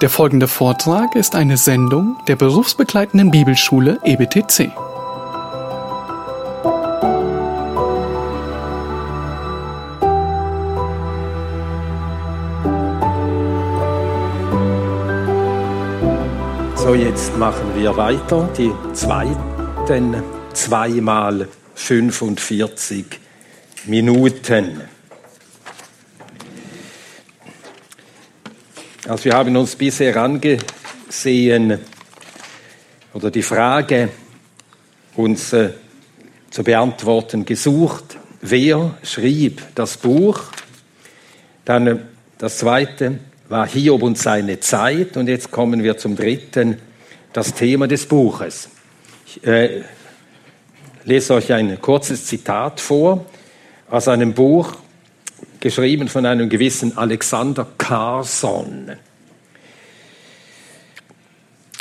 Der 0.00 0.10
folgende 0.10 0.48
Vortrag 0.48 1.14
ist 1.14 1.34
eine 1.34 1.56
Sendung 1.56 2.16
der 2.26 2.36
berufsbegleitenden 2.36 3.30
Bibelschule 3.30 4.00
EBTC. 4.04 4.72
So, 16.76 16.94
jetzt 16.94 17.36
machen 17.38 17.74
wir 17.76 17.96
weiter. 17.96 18.48
Die 18.58 18.72
zweiten 18.92 20.22
zweimal 20.52 21.48
45 21.74 23.06
Minuten. 23.86 24.93
Also 29.06 29.26
wir 29.26 29.34
haben 29.34 29.54
uns 29.54 29.76
bisher 29.76 30.16
angesehen 30.16 31.78
oder 33.12 33.30
die 33.30 33.42
Frage 33.42 34.08
uns 35.14 35.52
äh, 35.52 35.72
zu 36.48 36.64
beantworten 36.64 37.44
gesucht, 37.44 38.16
wer 38.40 38.96
schrieb 39.02 39.60
das 39.74 39.98
Buch? 39.98 40.40
Dann 41.66 41.86
äh, 41.86 41.96
das 42.38 42.56
zweite 42.56 43.18
war 43.50 43.66
Hiob 43.66 44.02
und 44.02 44.16
seine 44.16 44.58
Zeit 44.60 45.18
und 45.18 45.28
jetzt 45.28 45.50
kommen 45.50 45.82
wir 45.82 45.98
zum 45.98 46.16
dritten, 46.16 46.78
das 47.34 47.52
Thema 47.52 47.86
des 47.86 48.06
Buches. 48.06 48.70
Ich 49.26 49.46
äh, 49.46 49.82
lese 51.04 51.34
euch 51.34 51.52
ein 51.52 51.78
kurzes 51.78 52.24
Zitat 52.24 52.80
vor 52.80 53.26
aus 53.90 54.08
einem 54.08 54.32
Buch 54.32 54.74
geschrieben 55.64 56.08
von 56.08 56.26
einem 56.26 56.50
gewissen 56.50 56.98
Alexander 56.98 57.66
Carson. 57.78 58.92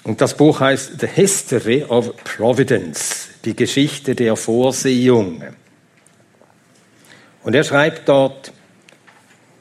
Und 0.03 0.21
das 0.21 0.38
Buch 0.38 0.61
heißt 0.61 1.02
The 1.02 1.08
History 1.08 1.83
of 1.83 2.16
Providence, 2.23 3.27
die 3.43 3.53
Geschichte 3.53 4.16
der 4.16 4.38
Vorsehung. 4.38 5.43
Und 7.43 7.55
er 7.55 7.66
schreibt 7.66 8.08
dort 8.08 8.53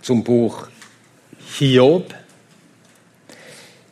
zum 0.03 0.23
Buch 0.23 0.69
Hiob. 1.59 2.15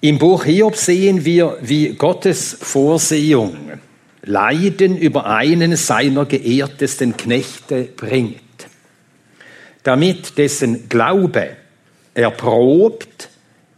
Im 0.00 0.18
Buch 0.18 0.44
Hiob 0.44 0.76
sehen 0.76 1.24
wir, 1.24 1.58
wie 1.60 1.94
Gottes 1.94 2.56
Vorsehung 2.60 3.80
Leiden 4.22 4.96
über 4.96 5.26
einen 5.26 5.74
seiner 5.74 6.24
geehrtesten 6.24 7.16
Knechte 7.16 7.82
bringt 7.96 8.49
damit 9.82 10.38
dessen 10.38 10.88
Glaube 10.88 11.56
erprobt, 12.14 13.28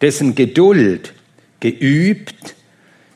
dessen 0.01 0.35
Geduld 0.35 1.13
geübt, 1.61 2.55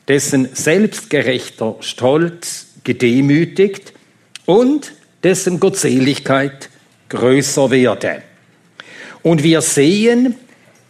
dessen 0.07 0.49
selbstgerechter 0.53 1.75
Stolz 1.81 2.67
gedemütigt 2.83 3.93
und 4.45 4.93
dessen 5.23 5.59
Gottseligkeit 5.59 6.69
größer 7.09 7.71
werde. 7.71 8.23
Und 9.21 9.43
wir 9.43 9.61
sehen 9.61 10.35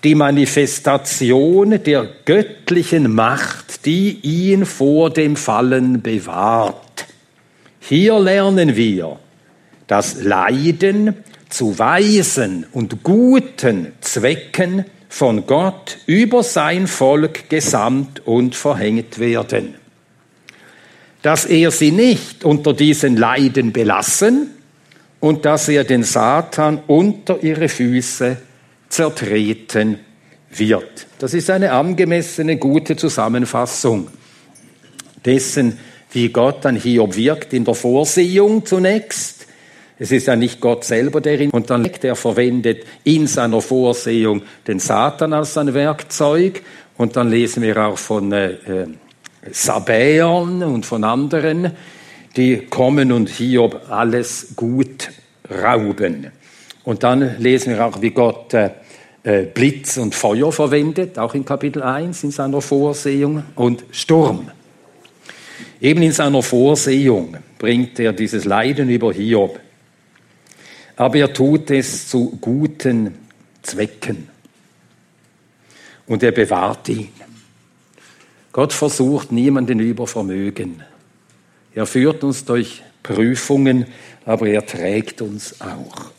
die 0.03 0.14
Manifestation 0.14 1.81
der 1.84 2.08
göttlichen 2.25 3.14
Macht, 3.14 3.86
die 3.86 4.20
ihn 4.22 4.66
vor 4.66 5.09
dem 5.09 5.36
Fallen 5.36 6.02
bewahrt. 6.02 7.06
Hier 7.80 8.20
lernen 8.20 8.75
wir, 8.75 9.18
dass 9.88 10.22
Leiden 10.22 11.16
zu 11.50 11.80
weisen 11.80 12.66
und 12.72 13.03
guten 13.03 13.94
Zwecken 14.02 14.86
von 15.09 15.45
Gott 15.45 15.98
über 16.06 16.44
sein 16.44 16.88
Volk 16.88 17.50
gesandt 17.50 18.26
und 18.26 18.56
verhängt 18.56 19.20
werden. 19.20 19.75
Dass 21.22 21.45
er 21.45 21.72
sie 21.72 21.92
nicht 21.92 22.44
unter 22.44 22.74
diesen 22.74 23.18
Leiden 23.18 23.72
belassen 23.72 24.52
und 25.19 25.46
dass 25.46 25.68
er 25.68 25.84
den 25.84 26.03
Satan 26.03 26.80
unter 26.88 27.41
ihre 27.41 27.69
Füße 27.69 28.38
zertreten 28.90 30.00
wird. 30.52 31.07
Das 31.19 31.34
ist 31.34 31.50
eine 31.50 31.72
angemessene, 31.72 32.57
gute 32.57 32.96
Zusammenfassung 32.96 34.09
dessen, 35.25 35.78
wie 36.12 36.30
Gott 36.30 36.66
an 36.66 36.75
Hiob 36.75 37.16
wirkt 37.16 37.53
in 37.53 37.66
der 37.66 37.74
Vorsehung 37.74 38.66
zunächst 38.66 39.37
es 40.00 40.12
ist 40.12 40.28
ja 40.28 40.35
nicht 40.35 40.62
Gott 40.62 40.84
selber, 40.84 41.22
der 41.22 41.40
ihn, 41.40 41.50
und 41.50 41.69
dann 41.69 41.85
er 41.85 42.16
verwendet 42.16 42.85
in 43.03 43.25
seiner 43.25 43.62
Vorsehung 43.62 44.44
den 44.68 44.80
Satan 44.80 45.34
als 45.34 45.53
sein 45.56 45.74
Werkzeug. 45.74 46.62
Und 46.97 47.16
dann 47.16 47.30
lesen 47.30 47.63
wir 47.63 47.78
auch 47.78 47.97
von 47.97 48.31
äh, 48.31 48.52
äh, 48.52 48.88
Sabäern 49.52 50.62
und 50.63 50.86
von 50.86 51.03
anderen, 51.03 51.72
die 52.36 52.57
kommen 52.57 53.12
und 53.12 53.30
Hiob 53.30 53.81
alles 53.90 54.53
gut 54.56 55.09
rauben. 55.50 56.28
Und 56.84 57.03
dann 57.03 57.38
lesen 57.40 57.74
wir 57.74 57.86
auch, 57.86 58.02
wie 58.02 58.12
Gott 58.12 58.53
äh, 58.53 58.72
äh 59.24 59.44
Blitz 59.46 59.97
und 59.97 60.13
Feuer 60.13 60.52
verwendet, 60.52 61.18
auch 61.18 61.34
in 61.34 61.44
Kapitel 61.44 61.81
1 61.81 62.24
in 62.24 62.31
seiner 62.31 62.62
Vorsehung, 62.62 63.44
und 63.56 63.84
Sturm. 63.91 64.52
Eben 65.81 66.02
in 66.03 66.12
seiner 66.12 66.44
Vorsehung 66.44 67.38
bringt 67.57 68.00
er 68.00 68.13
dieses 68.13 68.46
Leiden 68.46 68.90
über 68.90 69.12
Hiob 69.12 69.59
aber 70.97 71.18
er 71.19 71.31
tut 71.31 71.72
es 71.72 72.09
zu 72.09 72.38
guten 72.41 73.16
Zwecken. 73.62 74.28
Und 76.08 76.24
er 76.24 76.31
bewahrt 76.31 76.90
ihn. 76.90 77.09
Gott 78.52 78.74
versucht 78.74 79.31
niemanden 79.31 79.80
über 79.80 80.07
Vermögen. 80.07 80.81
Er 81.75 81.86
führt 81.86 82.24
uns 82.24 82.44
durch 82.44 82.81
Prüfungen, 83.03 83.86
aber 84.25 84.47
er 84.47 84.66
trägt 84.66 85.22
uns 85.22 85.62
auch. 85.62 86.12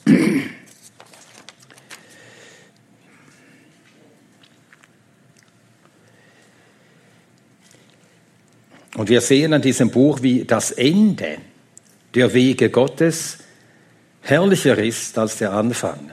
Und 8.97 9.09
wir 9.09 9.21
sehen 9.21 9.53
an 9.53 9.63
diesem 9.63 9.91
Buch, 9.91 10.23
wie 10.23 10.45
das 10.45 10.71
Ende 10.71 11.39
der 12.15 12.33
Wege 12.33 12.71
Gottes 12.71 13.39
herrlicher 14.29 14.79
ist 14.79 15.17
als 15.19 15.39
der 15.39 15.53
Anfang. 15.53 16.11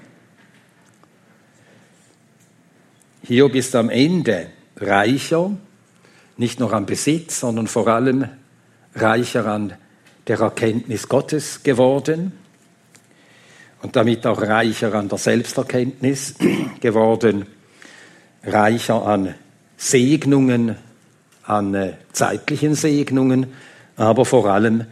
Hiob 3.24 3.56
ist 3.56 3.76
am 3.76 3.90
Ende 3.90 4.48
reicher, 4.78 5.52
nicht 6.38 6.60
nur 6.60 6.74
an 6.74 6.86
Besitz, 6.86 7.40
sondern 7.40 7.68
vor 7.68 7.88
allem 7.88 8.30
reicher 8.94 9.46
an 9.48 9.74
der 10.28 10.40
Erkenntnis 10.40 11.10
Gottes 11.10 11.64
geworden 11.64 12.32
und 13.82 13.96
damit 13.96 14.26
auch 14.26 14.42
reicher 14.42 14.94
an 14.94 15.10
der 15.10 15.18
Selbsterkenntnis 15.18 16.36
geworden, 16.80 17.46
reicher 18.44 19.06
an 19.06 19.36
Segnungen, 19.78 20.76
an 21.44 21.74
äh, 21.74 21.94
zeitlichen 22.12 22.76
Segnungen, 22.76 23.54
aber 23.98 24.26
vor 24.26 24.48
allem 24.48 24.86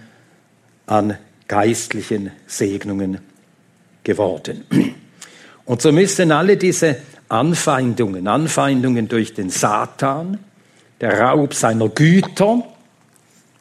an 0.85 1.17
geistlichen 1.47 2.31
Segnungen 2.47 3.19
geworden. 4.03 4.63
Und 5.65 5.81
so 5.81 5.91
müssen 5.91 6.31
alle 6.31 6.57
diese 6.57 6.97
Anfeindungen, 7.29 8.27
Anfeindungen 8.27 9.07
durch 9.07 9.33
den 9.33 9.49
Satan, 9.49 10.39
der 11.01 11.19
Raub 11.19 11.53
seiner 11.53 11.89
Güter 11.89 12.63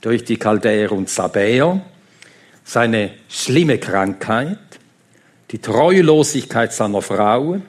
durch 0.01 0.25
die 0.25 0.37
Chaldäer 0.37 0.93
und 0.93 1.09
Sabäer, 1.09 1.81
seine 2.65 3.13
schlimme 3.29 3.79
Krankheit, 3.79 4.59
die 5.51 5.59
Treulosigkeit 5.59 6.73
seiner 6.73 7.03
Frau, 7.03 7.61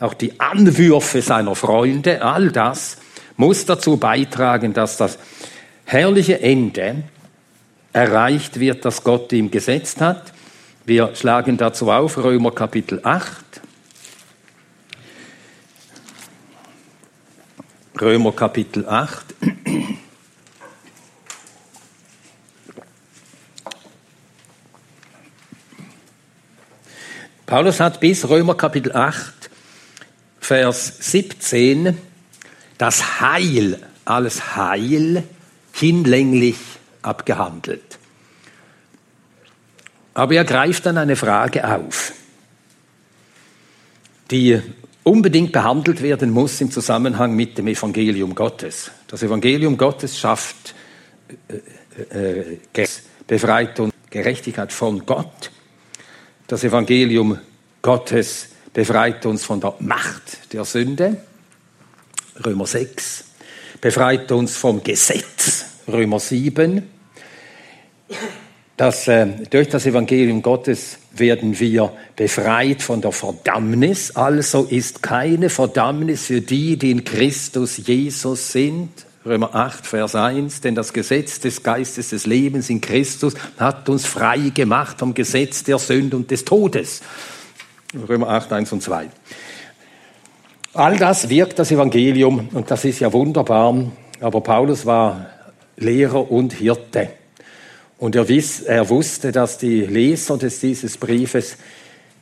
auch 0.00 0.14
die 0.14 0.38
Anwürfe 0.40 1.22
seiner 1.22 1.54
Freunde, 1.54 2.22
all 2.22 2.50
das 2.50 2.98
muss 3.36 3.66
dazu 3.66 3.96
beitragen, 3.96 4.72
dass 4.72 4.96
das 4.96 5.18
herrliche 5.84 6.40
Ende 6.40 7.04
erreicht 7.96 8.60
wird, 8.60 8.84
das 8.84 9.02
Gott 9.02 9.32
ihm 9.32 9.50
gesetzt 9.50 10.02
hat. 10.02 10.34
Wir 10.84 11.16
schlagen 11.16 11.56
dazu 11.56 11.90
auf 11.90 12.18
Römer 12.18 12.52
Kapitel 12.52 13.00
8. 13.02 13.62
Römer 17.98 18.32
Kapitel 18.32 18.86
8. 18.86 19.24
Paulus 27.46 27.80
hat 27.80 27.98
bis 28.00 28.28
Römer 28.28 28.56
Kapitel 28.56 28.92
8, 28.92 29.32
Vers 30.38 30.98
17 31.00 31.96
das 32.76 33.22
Heil, 33.22 33.80
alles 34.04 34.54
Heil 34.54 35.22
hinlänglich 35.72 36.75
abgehandelt. 37.06 37.98
Aber 40.14 40.34
er 40.34 40.44
greift 40.44 40.86
dann 40.86 40.96
eine 40.96 41.14
Frage 41.14 41.68
auf, 41.68 42.12
die 44.30 44.60
unbedingt 45.02 45.52
behandelt 45.52 46.02
werden 46.02 46.30
muss 46.30 46.60
im 46.60 46.70
Zusammenhang 46.70 47.36
mit 47.36 47.58
dem 47.58 47.68
Evangelium 47.68 48.34
Gottes. 48.34 48.90
Das 49.06 49.22
Evangelium 49.22 49.76
Gottes 49.76 50.18
schafft, 50.18 50.74
äh, 52.10 52.58
äh, 52.74 52.88
befreit 53.26 53.78
und 53.78 53.92
Gerechtigkeit 54.10 54.72
von 54.72 55.04
Gott. 55.04 55.50
Das 56.46 56.64
Evangelium 56.64 57.38
Gottes 57.82 58.48
befreit 58.72 59.26
uns 59.26 59.44
von 59.44 59.60
der 59.60 59.74
Macht 59.80 60.52
der 60.52 60.64
Sünde. 60.64 61.18
Römer 62.44 62.66
6. 62.66 63.24
Befreit 63.80 64.32
uns 64.32 64.56
vom 64.56 64.82
Gesetz. 64.82 65.66
Römer 65.86 66.20
7. 66.20 66.95
Das, 68.76 69.08
äh, 69.08 69.26
durch 69.48 69.68
das 69.68 69.86
Evangelium 69.86 70.42
Gottes 70.42 70.98
werden 71.12 71.58
wir 71.58 71.92
befreit 72.14 72.82
von 72.82 73.00
der 73.00 73.12
Verdammnis. 73.12 74.14
Also 74.14 74.64
ist 74.64 75.02
keine 75.02 75.48
Verdammnis 75.48 76.26
für 76.26 76.42
die, 76.42 76.76
die 76.76 76.90
in 76.90 77.04
Christus 77.04 77.78
Jesus 77.78 78.52
sind. 78.52 78.90
Römer 79.24 79.54
8, 79.54 79.86
Vers 79.86 80.14
1, 80.14 80.60
denn 80.60 80.74
das 80.74 80.92
Gesetz 80.92 81.40
des 81.40 81.62
Geistes 81.62 82.10
des 82.10 82.26
Lebens 82.26 82.70
in 82.70 82.80
Christus 82.80 83.34
hat 83.58 83.88
uns 83.88 84.06
frei 84.06 84.50
gemacht 84.54 84.98
vom 85.00 85.14
Gesetz 85.14 85.64
der 85.64 85.78
Sünde 85.78 86.16
und 86.16 86.30
des 86.30 86.44
Todes. 86.44 87.00
Römer 88.08 88.28
8, 88.28 88.52
1 88.52 88.72
und 88.72 88.82
2. 88.82 89.08
All 90.74 90.96
das 90.96 91.28
wirkt 91.28 91.58
das 91.58 91.72
Evangelium 91.72 92.50
und 92.52 92.70
das 92.70 92.84
ist 92.84 93.00
ja 93.00 93.12
wunderbar, 93.12 93.90
aber 94.20 94.40
Paulus 94.42 94.86
war 94.86 95.26
Lehrer 95.76 96.30
und 96.30 96.52
Hirte. 96.52 97.08
Und 97.98 98.14
er, 98.14 98.28
wiss, 98.28 98.60
er 98.60 98.88
wusste, 98.88 99.32
dass 99.32 99.58
die 99.58 99.82
Leser 99.82 100.36
des, 100.36 100.60
dieses 100.60 100.98
Briefes, 100.98 101.56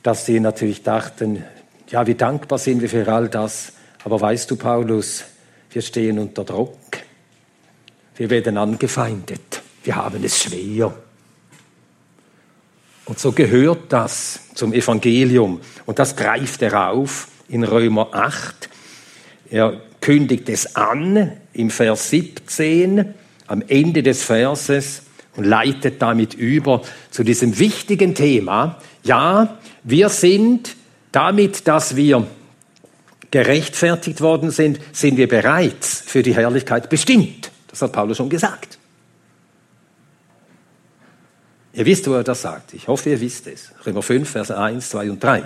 dass 0.03 0.25
sie 0.25 0.39
natürlich 0.39 0.83
dachten, 0.83 1.43
ja, 1.89 2.07
wie 2.07 2.15
dankbar 2.15 2.57
sind 2.57 2.81
wir 2.81 2.89
für 2.89 3.07
all 3.11 3.27
das. 3.27 3.73
Aber 4.03 4.19
weißt 4.21 4.49
du, 4.49 4.55
Paulus, 4.55 5.25
wir 5.71 5.81
stehen 5.81 6.19
unter 6.19 6.43
Druck. 6.43 6.77
Wir 8.15 8.29
werden 8.29 8.57
angefeindet. 8.57 9.61
Wir 9.83 9.95
haben 9.97 10.23
es 10.23 10.41
schwer. 10.41 10.93
Und 13.05 13.19
so 13.19 13.33
gehört 13.33 13.91
das 13.91 14.39
zum 14.55 14.73
Evangelium. 14.73 15.61
Und 15.85 15.99
das 15.99 16.15
greift 16.15 16.61
er 16.61 16.89
auf 16.89 17.27
in 17.49 17.63
Römer 17.63 18.09
8. 18.13 18.69
Er 19.51 19.81
kündigt 20.01 20.49
es 20.49 20.75
an 20.75 21.33
im 21.53 21.69
Vers 21.69 22.09
17, 22.09 23.13
am 23.47 23.63
Ende 23.67 24.01
des 24.01 24.23
Verses 24.23 25.03
und 25.35 25.45
leitet 25.45 26.01
damit 26.01 26.33
über 26.33 26.81
zu 27.11 27.23
diesem 27.23 27.57
wichtigen 27.59 28.15
Thema. 28.15 28.79
Ja, 29.03 29.57
wir 29.83 30.09
sind 30.09 30.75
damit, 31.11 31.67
dass 31.67 31.95
wir 31.95 32.27
gerechtfertigt 33.31 34.21
worden 34.21 34.51
sind, 34.51 34.79
sind 34.91 35.17
wir 35.17 35.27
bereits 35.27 36.01
für 36.05 36.23
die 36.23 36.33
Herrlichkeit 36.33 36.89
bestimmt. 36.89 37.51
Das 37.67 37.81
hat 37.81 37.91
Paulus 37.91 38.17
schon 38.17 38.29
gesagt. 38.29 38.77
Ihr 41.73 41.85
wisst, 41.85 42.07
wo 42.07 42.13
er 42.13 42.23
das 42.23 42.41
sagt. 42.41 42.73
Ich 42.73 42.87
hoffe, 42.87 43.09
ihr 43.09 43.19
wisst 43.19 43.47
es. 43.47 43.71
Römer 43.85 44.01
5, 44.01 44.29
Verse 44.29 44.57
1, 44.57 44.89
2 44.89 45.11
und 45.11 45.21
3. 45.21 45.43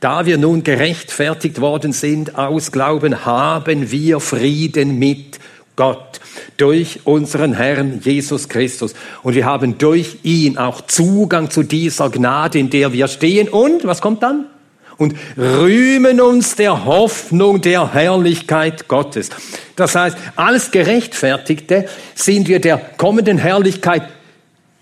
Da 0.00 0.26
wir 0.26 0.38
nun 0.38 0.64
gerechtfertigt 0.64 1.60
worden 1.60 1.92
sind 1.92 2.36
aus 2.36 2.72
Glauben, 2.72 3.24
haben 3.24 3.90
wir 3.90 4.18
Frieden 4.18 4.98
mit 4.98 5.38
Gott 5.78 6.18
durch 6.56 7.06
unseren 7.06 7.54
Herrn 7.54 8.00
Jesus 8.02 8.48
Christus. 8.48 8.94
Und 9.22 9.36
wir 9.36 9.46
haben 9.46 9.78
durch 9.78 10.16
ihn 10.24 10.58
auch 10.58 10.80
Zugang 10.80 11.52
zu 11.52 11.62
dieser 11.62 12.10
Gnade, 12.10 12.58
in 12.58 12.68
der 12.68 12.92
wir 12.92 13.06
stehen. 13.06 13.48
Und, 13.48 13.86
was 13.86 14.00
kommt 14.00 14.24
dann? 14.24 14.46
Und 14.96 15.14
rühmen 15.36 16.20
uns 16.20 16.56
der 16.56 16.84
Hoffnung 16.84 17.60
der 17.60 17.94
Herrlichkeit 17.94 18.88
Gottes. 18.88 19.30
Das 19.76 19.94
heißt, 19.94 20.16
als 20.34 20.72
Gerechtfertigte 20.72 21.88
sind 22.16 22.48
wir 22.48 22.60
der 22.60 22.78
kommenden 22.78 23.38
Herrlichkeit 23.38 24.08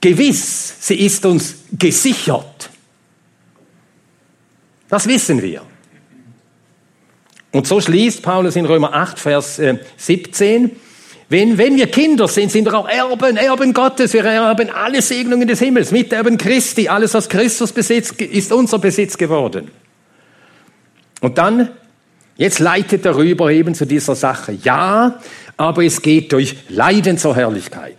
gewiss. 0.00 0.76
Sie 0.80 0.94
ist 1.04 1.26
uns 1.26 1.56
gesichert. 1.72 2.70
Das 4.88 5.06
wissen 5.06 5.42
wir. 5.42 5.60
Und 7.52 7.66
so 7.66 7.82
schließt 7.82 8.22
Paulus 8.22 8.56
in 8.56 8.64
Römer 8.64 8.94
8, 8.94 9.18
Vers 9.18 9.60
17, 9.98 10.64
äh, 10.64 10.70
wenn, 11.28 11.58
wenn 11.58 11.76
wir 11.76 11.88
Kinder 11.88 12.28
sind, 12.28 12.52
sind 12.52 12.66
wir 12.66 12.74
auch 12.74 12.88
Erben, 12.88 13.36
Erben 13.36 13.72
Gottes. 13.72 14.12
Wir 14.12 14.24
erben 14.24 14.70
alle 14.70 15.02
Segnungen 15.02 15.48
des 15.48 15.58
Himmels, 15.58 15.90
Miterben 15.90 16.38
Christi. 16.38 16.88
Alles, 16.88 17.14
was 17.14 17.28
Christus 17.28 17.72
besitzt, 17.72 18.20
ist 18.20 18.52
unser 18.52 18.78
Besitz 18.78 19.18
geworden. 19.18 19.70
Und 21.20 21.38
dann, 21.38 21.70
jetzt 22.36 22.60
leitet 22.60 23.04
er 23.04 23.16
rüber 23.16 23.50
eben 23.50 23.74
zu 23.74 23.86
dieser 23.86 24.14
Sache. 24.14 24.56
Ja, 24.62 25.18
aber 25.56 25.84
es 25.84 26.00
geht 26.00 26.32
durch 26.32 26.56
Leiden 26.68 27.18
zur 27.18 27.34
Herrlichkeit. 27.34 27.96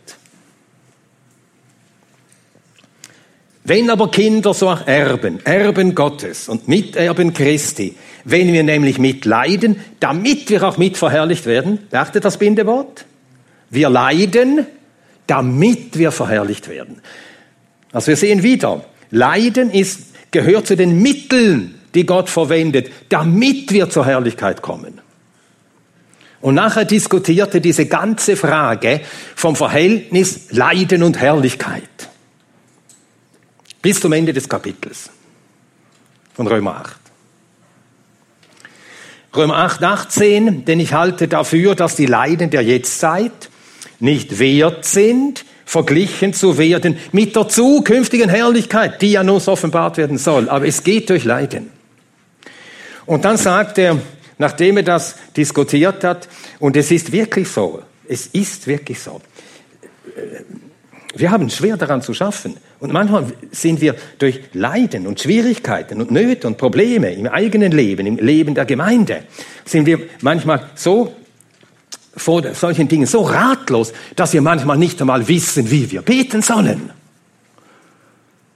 Wenn 3.65 3.89
aber 3.89 4.09
Kinder 4.09 4.53
so 4.53 4.69
auch 4.69 4.87
erben, 4.87 5.45
Erben 5.45 5.93
Gottes 5.93 6.47
und 6.47 6.69
Miterben 6.69 7.33
Christi, 7.33 7.97
wenn 8.23 8.53
wir 8.53 8.63
nämlich 8.63 8.97
mitleiden, 8.97 9.81
damit 9.99 10.49
wir 10.49 10.63
auch 10.63 10.77
mitverherrlicht 10.77 11.45
werden, 11.45 11.79
beachtet 11.89 12.23
das 12.23 12.37
Bindewort, 12.37 13.03
wir 13.69 13.89
leiden, 13.89 14.65
damit 15.27 15.97
wir 15.97 16.11
verherrlicht 16.11 16.69
werden. 16.69 17.01
Also 17.91 18.07
wir 18.07 18.17
sehen 18.17 18.43
wieder, 18.43 18.85
Leiden 19.11 19.71
ist, 19.71 20.31
gehört 20.31 20.67
zu 20.67 20.75
den 20.75 21.01
Mitteln, 21.01 21.79
die 21.93 22.05
Gott 22.05 22.29
verwendet, 22.29 22.91
damit 23.09 23.71
wir 23.71 23.89
zur 23.89 24.05
Herrlichkeit 24.05 24.61
kommen. 24.61 25.01
Und 26.39 26.55
nachher 26.55 26.85
diskutierte 26.85 27.61
diese 27.61 27.87
ganze 27.87 28.35
Frage 28.35 29.01
vom 29.35 29.55
Verhältnis 29.55 30.51
Leiden 30.51 31.03
und 31.03 31.17
Herrlichkeit. 31.17 32.09
Bis 33.81 33.99
zum 33.99 34.13
Ende 34.13 34.33
des 34.33 34.47
Kapitels 34.47 35.09
von 36.33 36.47
Römer 36.47 36.75
8. 36.77 36.95
Römer 39.35 39.57
8, 39.57 39.83
18, 39.83 40.65
denn 40.65 40.79
ich 40.79 40.93
halte 40.93 41.27
dafür, 41.27 41.75
dass 41.75 41.95
die 41.95 42.05
Leiden 42.05 42.49
der 42.49 42.61
Jetztzeit 42.61 43.49
nicht 43.99 44.39
wert 44.39 44.85
sind, 44.85 45.45
verglichen 45.65 46.33
zu 46.33 46.57
werden 46.57 46.97
mit 47.11 47.35
der 47.35 47.49
zukünftigen 47.49 48.29
Herrlichkeit, 48.29 49.01
die 49.01 49.11
ja 49.11 49.23
nun 49.23 49.41
offenbart 49.41 49.97
werden 49.97 50.17
soll. 50.17 50.49
Aber 50.49 50.65
es 50.65 50.83
geht 50.83 51.09
durch 51.09 51.25
Leiden. 51.25 51.71
Und 53.05 53.25
dann 53.25 53.37
sagt 53.37 53.77
er, 53.77 53.97
nachdem 54.37 54.77
er 54.77 54.83
das 54.83 55.15
diskutiert 55.35 56.03
hat, 56.03 56.27
und 56.59 56.77
es 56.77 56.91
ist 56.91 57.11
wirklich 57.11 57.47
so, 57.49 57.81
es 58.07 58.27
ist 58.27 58.67
wirklich 58.67 58.99
so, 58.99 59.21
wir 61.15 61.31
haben 61.31 61.49
schwer 61.49 61.77
daran 61.77 62.01
zu 62.01 62.13
schaffen. 62.13 62.57
Und 62.79 62.93
manchmal 62.93 63.25
sind 63.51 63.81
wir 63.81 63.95
durch 64.19 64.39
Leiden 64.53 65.07
und 65.07 65.19
Schwierigkeiten 65.19 65.99
und 65.99 66.11
Nöte 66.11 66.47
und 66.47 66.57
Probleme 66.57 67.11
im 67.13 67.27
eigenen 67.27 67.71
Leben, 67.71 68.05
im 68.05 68.17
Leben 68.17 68.53
der 68.53 68.65
Gemeinde, 68.65 69.23
sind 69.65 69.85
wir 69.85 69.99
manchmal 70.21 70.69
so 70.75 71.13
vor 72.17 72.43
solchen 72.53 72.87
Dingen 72.87 73.05
so 73.05 73.21
ratlos, 73.21 73.93
dass 74.15 74.33
wir 74.33 74.41
manchmal 74.41 74.77
nicht 74.77 74.99
einmal 74.99 75.27
wissen, 75.27 75.71
wie 75.71 75.89
wir 75.89 76.01
beten 76.01 76.41
sollen. 76.41 76.91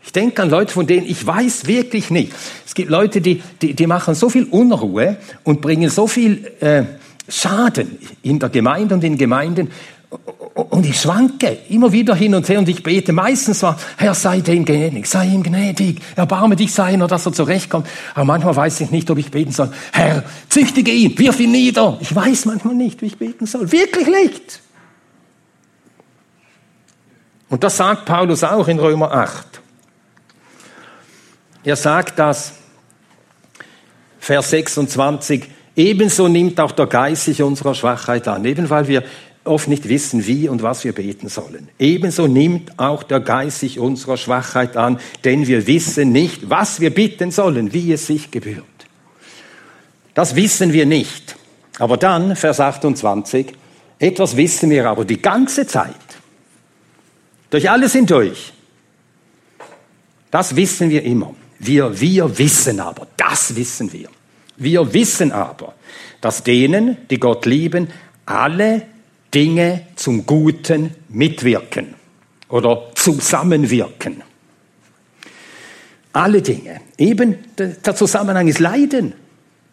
Ich 0.03 0.11
denke 0.11 0.41
an 0.41 0.49
Leute, 0.49 0.73
von 0.73 0.87
denen 0.87 1.07
ich 1.07 1.25
weiß 1.25 1.67
wirklich 1.67 2.09
nicht. 2.09 2.33
Es 2.65 2.73
gibt 2.73 2.89
Leute, 2.89 3.21
die, 3.21 3.41
die, 3.61 3.73
die 3.73 3.87
machen 3.87 4.15
so 4.15 4.29
viel 4.29 4.45
Unruhe 4.45 5.17
und 5.43 5.61
bringen 5.61 5.89
so 5.89 6.07
viel 6.07 6.51
äh, 6.59 6.83
Schaden 7.29 7.97
in 8.23 8.39
der 8.39 8.49
Gemeinde 8.49 8.95
und 8.95 9.03
in 9.03 9.17
Gemeinden. 9.17 9.69
Und 10.11 10.85
ich 10.85 10.99
schwanke 10.99 11.59
immer 11.69 11.91
wieder 11.93 12.13
hin 12.13 12.35
und 12.35 12.47
her 12.49 12.59
und 12.59 12.67
ich 12.67 12.83
bete 12.83 13.13
meistens 13.13 13.63
war, 13.63 13.79
Herr, 13.97 14.13
sei 14.13 14.41
dem 14.41 14.65
gnädig, 14.65 15.05
sei 15.05 15.27
ihm 15.27 15.41
gnädig, 15.41 16.01
erbarme 16.17 16.57
dich 16.57 16.73
seiner, 16.73 17.07
dass 17.07 17.25
er 17.25 17.31
zurechtkommt. 17.31 17.87
Aber 18.13 18.25
manchmal 18.25 18.55
weiß 18.55 18.81
ich 18.81 18.91
nicht, 18.91 19.09
ob 19.09 19.17
ich 19.17 19.31
beten 19.31 19.51
soll. 19.51 19.71
Herr, 19.93 20.23
züchtige 20.49 20.91
ihn, 20.91 21.17
wirf 21.17 21.39
ihn 21.39 21.51
nieder. 21.51 21.97
Ich 22.01 22.13
weiß 22.13 22.45
manchmal 22.45 22.75
nicht, 22.75 23.01
wie 23.01 23.05
ich 23.05 23.17
beten 23.17 23.45
soll. 23.45 23.71
Wirklich 23.71 24.07
nicht. 24.07 24.61
Und 27.47 27.63
das 27.63 27.77
sagt 27.77 28.05
Paulus 28.05 28.43
auch 28.43 28.67
in 28.67 28.79
Römer 28.79 29.11
8. 29.11 29.61
Er 31.63 31.75
sagt 31.75 32.19
das, 32.19 32.53
Vers 34.19 34.49
26, 34.49 35.47
ebenso 35.75 36.27
nimmt 36.27 36.59
auch 36.59 36.71
der 36.71 36.87
Geist 36.87 37.25
sich 37.25 37.41
unserer 37.41 37.75
Schwachheit 37.75 38.27
an, 38.27 38.45
eben 38.45 38.69
weil 38.69 38.87
wir 38.87 39.03
oft 39.43 39.67
nicht 39.67 39.89
wissen, 39.89 40.27
wie 40.27 40.49
und 40.49 40.61
was 40.61 40.83
wir 40.83 40.93
beten 40.93 41.29
sollen. 41.29 41.69
Ebenso 41.79 42.27
nimmt 42.27 42.77
auch 42.79 43.03
der 43.03 43.19
Geist 43.19 43.59
sich 43.59 43.79
unserer 43.79 44.17
Schwachheit 44.17 44.77
an, 44.77 44.99
denn 45.23 45.47
wir 45.47 45.65
wissen 45.67 46.11
nicht, 46.11 46.49
was 46.49 46.79
wir 46.79 46.91
bitten 46.91 47.31
sollen, 47.31 47.73
wie 47.73 47.91
es 47.91 48.07
sich 48.07 48.29
gebührt. 48.29 48.65
Das 50.13 50.35
wissen 50.35 50.73
wir 50.73 50.85
nicht. 50.85 51.35
Aber 51.79 51.97
dann, 51.97 52.35
Vers 52.35 52.59
28, 52.59 53.53
etwas 53.97 54.37
wissen 54.37 54.69
wir 54.69 54.89
aber 54.89 55.05
die 55.05 55.21
ganze 55.21 55.65
Zeit. 55.65 55.95
Durch 57.49 57.69
alles 57.69 57.93
hindurch. 57.93 58.53
Das 60.29 60.55
wissen 60.55 60.89
wir 60.89 61.03
immer. 61.03 61.33
Wir, 61.59 61.99
wir 61.99 62.37
wissen 62.37 62.79
aber, 62.79 63.07
das 63.17 63.55
wissen 63.55 63.91
wir. 63.91 64.09
Wir 64.57 64.93
wissen 64.93 65.31
aber, 65.31 65.73
dass 66.21 66.43
denen, 66.43 66.97
die 67.09 67.19
Gott 67.19 67.45
lieben, 67.45 67.89
alle 68.25 68.83
Dinge 69.33 69.87
zum 69.95 70.25
Guten 70.25 70.95
mitwirken 71.09 71.95
oder 72.49 72.91
zusammenwirken. 72.95 74.23
Alle 76.13 76.41
Dinge. 76.41 76.81
Eben 76.97 77.37
der 77.57 77.95
Zusammenhang 77.95 78.47
ist 78.47 78.59
Leiden, 78.59 79.13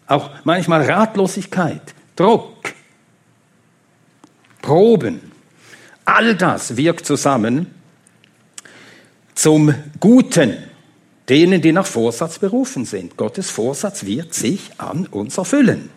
auch 0.07 0.31
manchmal 0.45 0.89
Ratlosigkeit, 0.89 1.83
Druck, 2.15 2.73
Proben. 4.63 5.33
All 6.05 6.35
das 6.37 6.77
wirkt 6.77 7.07
zusammen 7.07 7.75
zum 9.35 9.75
Guten, 10.01 10.57
denen, 11.29 11.61
die 11.61 11.73
nach 11.73 11.87
Vorsatz 11.87 12.39
berufen 12.39 12.85
sind. 12.85 13.17
Gottes 13.17 13.51
Vorsatz 13.51 14.05
wird 14.05 14.35
sich 14.35 14.71
an 14.79 15.07
uns 15.07 15.39
erfüllen. 15.39 15.91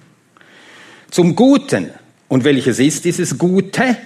Zum 1.09 1.35
Guten. 1.35 1.91
Und 2.31 2.45
welches 2.45 2.79
ist 2.79 3.03
dieses 3.03 3.37
Gute? 3.37 3.97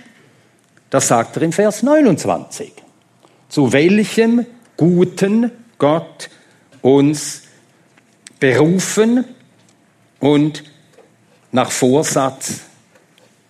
Das 0.90 1.10
sagt 1.10 1.36
er 1.36 1.44
im 1.44 1.52
Vers 1.52 1.84
29. 1.84 2.74
Zu 3.50 3.72
welchem 3.72 4.48
Guten 4.78 5.52
Gott 5.78 6.32
uns 6.82 7.44
berufen 8.40 9.26
und 10.20 10.64
nach 11.52 11.70
Vorsatz 11.70 12.62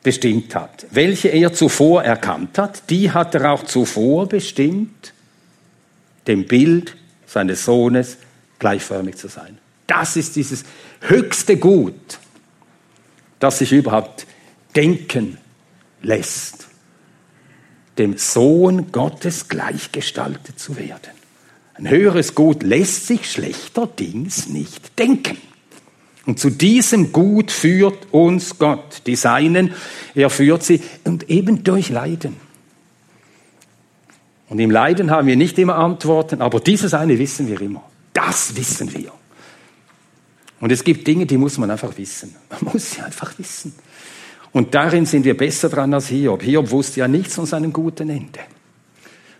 bestimmt 0.03 0.53
hat. 0.55 0.87
Welche 0.91 1.29
er 1.29 1.53
zuvor 1.53 2.03
erkannt 2.03 2.57
hat, 2.57 2.89
die 2.89 3.11
hat 3.11 3.33
er 3.33 3.53
auch 3.53 3.63
zuvor 3.63 4.27
bestimmt, 4.27 5.13
dem 6.27 6.45
Bild 6.45 6.97
seines 7.25 7.63
Sohnes 7.63 8.17
gleichförmig 8.59 9.15
zu 9.15 9.29
sein. 9.29 9.57
Das 9.87 10.17
ist 10.17 10.35
dieses 10.35 10.65
höchste 10.99 11.55
Gut, 11.55 12.19
das 13.39 13.59
sich 13.59 13.71
überhaupt 13.71 14.27
denken 14.75 15.37
lässt, 16.01 16.67
dem 17.97 18.17
Sohn 18.17 18.91
Gottes 18.91 19.47
gleichgestaltet 19.47 20.59
zu 20.59 20.77
werden. 20.77 21.11
Ein 21.75 21.89
höheres 21.89 22.35
Gut 22.35 22.63
lässt 22.63 23.07
sich 23.07 23.29
schlechterdings 23.29 24.47
nicht 24.47 24.97
denken. 24.97 25.37
Und 26.25 26.39
zu 26.39 26.49
diesem 26.49 27.11
Gut 27.11 27.51
führt 27.51 28.11
uns 28.11 28.57
Gott, 28.57 29.01
die 29.05 29.15
Seinen, 29.15 29.73
er 30.15 30.29
führt 30.29 30.63
sie 30.63 30.81
und 31.03 31.29
eben 31.29 31.63
durch 31.63 31.89
Leiden. 31.89 32.37
Und 34.47 34.59
im 34.59 34.71
Leiden 34.71 35.11
haben 35.11 35.27
wir 35.27 35.35
nicht 35.35 35.57
immer 35.59 35.75
Antworten, 35.75 36.41
aber 36.41 36.59
dieses 36.59 36.93
eine 36.93 37.19
wissen 37.19 37.47
wir 37.47 37.61
immer. 37.61 37.83
Das 38.13 38.55
wissen 38.55 38.93
wir. 38.93 39.11
Und 40.59 40.71
es 40.71 40.83
gibt 40.83 41.05
Dinge, 41.05 41.25
die 41.25 41.37
muss 41.37 41.57
man 41.57 41.69
einfach 41.69 41.97
wissen. 41.97 42.35
Man 42.49 42.73
muss 42.73 42.91
sie 42.91 43.01
einfach 43.01 43.37
wissen. 43.37 43.73
Und 44.55 44.73
darin 44.73 45.05
sind 45.05 45.25
wir 45.25 45.35
besser 45.35 45.67
dran 45.67 45.93
als 45.93 46.07
Hiob. 46.07 46.41
Hiob 46.41 46.71
wusste 46.71 47.01
ja 47.01 47.09
nichts 47.09 47.35
von 47.35 47.45
seinem 47.45 47.73
guten 47.73 48.09
Ende. 48.09 48.39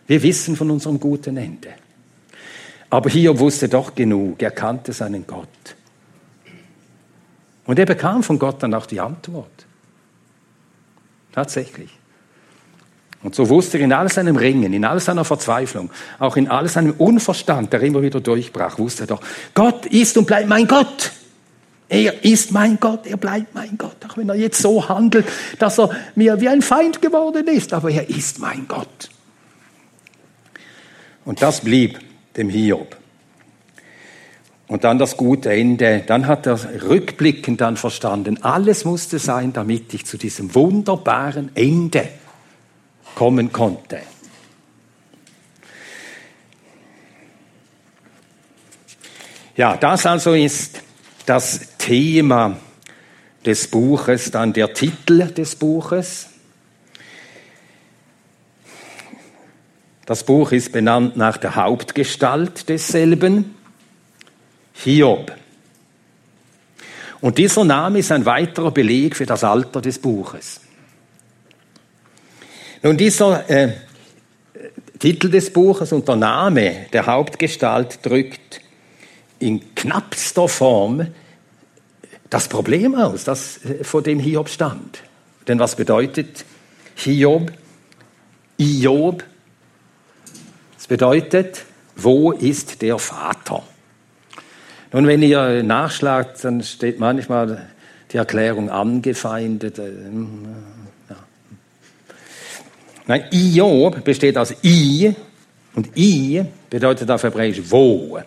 Wir 0.08 0.22
wissen 0.22 0.58
von 0.58 0.70
unserem 0.70 1.00
guten 1.00 1.38
Ende. 1.38 1.70
Aber 2.90 3.10
Hiob 3.10 3.40
wusste 3.40 3.70
doch 3.70 3.96
genug. 3.96 4.42
Er 4.42 4.52
kannte 4.52 4.92
seinen 4.92 5.26
Gott. 5.26 5.48
Und 7.66 7.80
er 7.80 7.86
bekam 7.86 8.24
von 8.24 8.38
Gott 8.38 8.62
dann 8.62 8.74
auch 8.74 8.88
die 8.88 9.00
Antwort. 9.00 9.66
Tatsächlich. 11.32 11.92
Und 13.24 13.36
so 13.36 13.48
wusste 13.48 13.78
er 13.78 13.86
in 13.86 13.94
all 13.94 14.12
seinem 14.12 14.36
Ringen, 14.36 14.74
in 14.74 14.84
all 14.84 15.00
seiner 15.00 15.24
Verzweiflung, 15.24 15.92
auch 16.20 16.36
in 16.36 16.50
all 16.50 16.68
seinem 16.68 16.92
Unverstand, 16.92 17.72
der 17.72 17.82
immer 17.84 18.02
wieder 18.02 18.20
durchbrach, 18.20 18.78
wusste 18.80 19.06
er 19.06 19.08
doch, 19.08 19.22
Gott 19.54 19.86
ist 19.86 20.18
und 20.18 20.28
bleibt 20.28 20.50
mein 20.50 20.68
Gott. 20.68 21.14
Er 21.88 22.24
ist 22.26 22.52
mein 22.52 22.80
Gott, 22.80 23.06
er 23.06 23.18
bleibt 23.18 23.54
mein 23.54 23.78
Gott, 23.78 23.98
auch 24.08 24.18
wenn 24.18 24.30
er 24.30 24.36
jetzt 24.36 24.62
so 24.62 24.90
handelt, 24.90 25.26
dass 25.60 25.78
er 25.78 25.92
mir 26.16 26.42
wie 26.42 26.50
ein 26.50 26.62
Feind 26.62 27.02
geworden 27.02 27.48
ist, 27.48 27.74
aber 27.74 27.92
er 27.92 28.10
ist 28.10 28.40
mein 28.40 28.68
Gott. 28.68 29.10
Und 31.26 31.42
das 31.42 31.62
blieb 31.62 32.00
dem 32.38 32.50
Hiob. 32.50 32.98
Und 34.68 34.84
dann 34.84 34.98
das 34.98 35.16
gute 35.16 35.52
Ende. 35.52 36.04
Dann 36.08 36.26
hat 36.26 36.48
er 36.48 36.60
rückblickend 36.90 37.62
dann 37.62 37.78
verstanden, 37.78 38.42
alles 38.42 38.84
musste 38.84 39.20
sein, 39.20 39.54
damit 39.54 39.94
ich 39.94 40.06
zu 40.06 40.18
diesem 40.18 40.56
wunderbaren 40.56 41.52
Ende 41.56 42.08
kommen 43.14 43.52
konnte. 43.52 44.00
Ja, 49.56 49.78
das 49.78 50.06
also 50.06 50.34
ist 50.34 50.82
das 51.26 51.78
Thema 51.78 52.58
des 53.46 53.68
Buches, 53.68 54.32
dann 54.32 54.54
der 54.54 54.74
Titel 54.74 55.28
des 55.32 55.56
Buches. 55.56 56.28
Das 60.06 60.24
Buch 60.24 60.52
ist 60.52 60.72
benannt 60.72 61.18
nach 61.18 61.38
der 61.38 61.56
Hauptgestalt 61.56 62.70
desselben, 62.70 63.56
Hiob. 64.74 65.32
Und 67.22 67.38
dieser 67.38 67.64
Name 67.64 68.00
ist 68.00 68.12
ein 68.12 68.26
weiterer 68.26 68.72
Beleg 68.72 69.16
für 69.16 69.26
das 69.26 69.44
Alter 69.44 69.82
des 69.82 69.98
Buches. 69.98 70.62
Nun, 72.84 72.98
dieser 72.98 73.50
äh, 73.50 73.74
Titel 75.00 75.32
des 75.32 75.52
Buches 75.52 75.92
und 75.92 76.08
der 76.08 76.18
Name 76.18 76.86
der 76.94 77.08
Hauptgestalt 77.08 78.00
drückt 78.06 78.62
in 79.40 79.76
knappster 79.76 80.48
Form 80.48 81.08
das 82.30 82.48
Problem 82.48 82.96
aus, 82.96 83.24
das 83.24 83.64
äh, 83.66 83.84
vor 83.84 84.02
dem 84.02 84.20
Hiob 84.20 84.50
stand. 84.50 85.04
Denn 85.48 85.60
was 85.60 85.76
bedeutet 85.76 86.46
Hiob? 86.96 87.52
Iob? 88.58 89.24
Es 90.78 90.88
bedeutet, 90.88 91.66
wo 91.96 92.32
ist 92.32 92.82
der 92.82 92.98
Vater? 93.00 93.64
Nun, 94.92 95.08
wenn 95.08 95.22
ihr 95.22 95.64
nachschlagt, 95.64 96.44
dann 96.44 96.64
steht 96.64 97.00
manchmal 97.00 97.70
die 98.12 98.18
Erklärung 98.18 98.70
angefeindet. 98.70 99.80
Äh, 99.80 99.92
ja. 101.10 101.16
Nein, 103.08 103.26
Iob 103.32 104.04
besteht 104.04 104.38
aus 104.38 104.54
I 104.64 105.14
und 105.76 105.98
I 105.98 106.46
bedeutet 106.70 107.10
auf 107.12 107.24
Hebräisch 107.24 107.62
wo. 107.70 108.20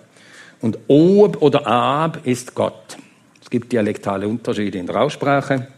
Und 0.61 0.79
Ob 0.89 1.41
oder 1.41 1.67
Ab 1.67 2.21
ist 2.25 2.55
Gott. 2.55 2.97
Es 3.41 3.51
gibt 3.51 3.73
dialektale 3.73 4.27
Unterschiede 4.27 4.79
in 4.79 4.87
der 4.87 4.97
Aussprache. 5.01 5.69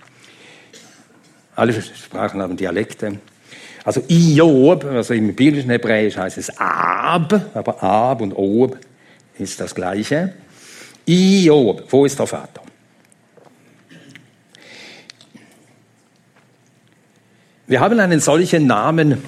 Alle 1.54 1.72
Sprachen 1.82 2.40
haben 2.40 2.56
Dialekte. 2.56 3.18
Also 3.84 4.02
Iob, 4.08 4.84
also 4.84 5.14
im 5.14 5.34
biblischen 5.34 5.70
Hebräisch 5.70 6.16
heißt 6.16 6.38
es 6.38 6.58
Ab, 6.58 7.50
aber 7.54 7.82
Ab 7.82 8.20
und 8.20 8.32
Ob 8.34 8.78
ist 9.38 9.60
das 9.60 9.74
gleiche. 9.74 10.34
Iob, 11.06 11.84
wo 11.90 12.04
ist 12.04 12.18
der 12.18 12.26
Vater? 12.26 12.62
Wir 17.66 17.80
haben 17.80 18.00
einen 18.00 18.20
solchen 18.20 18.66
Namen, 18.66 19.22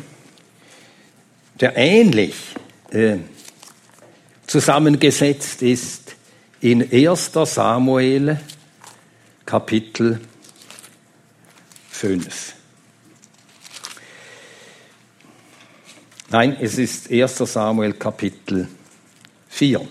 der 1.60 1.76
ähnlich 1.76 2.34
äh, 2.90 3.18
zusammengesetzt 4.52 5.62
ist 5.62 6.14
in 6.60 6.82
1 6.92 7.32
Samuel 7.32 8.38
Kapitel 9.46 10.20
5. 11.88 12.54
Nein, 16.28 16.58
es 16.60 16.76
ist 16.76 17.10
1 17.10 17.38
Samuel 17.38 17.94
Kapitel 17.94 18.68
4. 19.48 19.88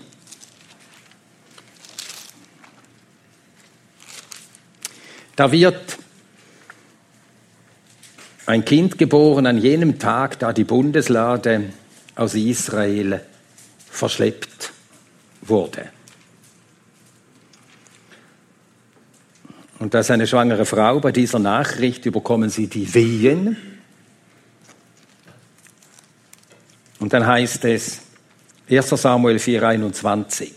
Da 5.34 5.50
wird 5.50 5.98
ein 8.46 8.64
Kind 8.64 8.96
geboren 8.96 9.46
an 9.46 9.58
jenem 9.58 9.98
Tag, 9.98 10.38
da 10.38 10.52
die 10.52 10.62
Bundeslade 10.62 11.72
aus 12.14 12.34
Israel 12.34 13.26
verschleppt 13.90 14.51
wurde. 15.42 15.90
Und 19.78 19.94
als 19.94 20.10
eine 20.10 20.26
schwangere 20.26 20.64
Frau 20.64 21.00
bei 21.00 21.12
dieser 21.12 21.40
Nachricht 21.40 22.06
überkommen 22.06 22.50
sie 22.50 22.68
die 22.68 22.94
Wehen 22.94 23.56
Und 27.02 27.12
dann 27.12 27.26
heißt 27.26 27.64
es 27.64 28.00
1 28.70 28.88
Samuel 28.90 29.40
4, 29.40 29.60
21. 29.60 30.52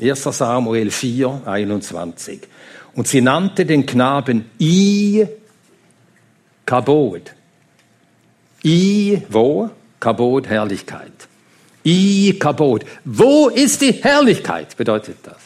1 0.00 0.22
Samuel 0.22 0.88
4, 0.88 1.42
21. 1.44 2.42
Und 2.94 3.08
sie 3.08 3.20
nannte 3.20 3.66
den 3.66 3.84
Knaben 3.84 4.44
I 4.60 5.26
Kabod. 6.64 7.34
I 8.64 9.20
wo? 9.28 9.68
Kabod, 9.98 10.46
Herrlichkeit. 10.46 11.26
I 11.84 12.36
Kabod. 12.38 12.84
Wo 13.04 13.48
ist 13.48 13.80
die 13.82 13.92
Herrlichkeit, 13.92 14.76
bedeutet 14.76 15.18
das. 15.22 15.36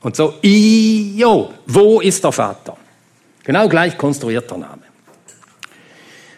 Und 0.00 0.16
so, 0.16 0.34
Io, 0.42 1.52
wo 1.66 2.00
ist 2.00 2.22
der 2.22 2.32
Vater? 2.32 2.76
Genau 3.44 3.68
gleich 3.68 3.96
konstruierter 3.96 4.56
Name. 4.56 4.82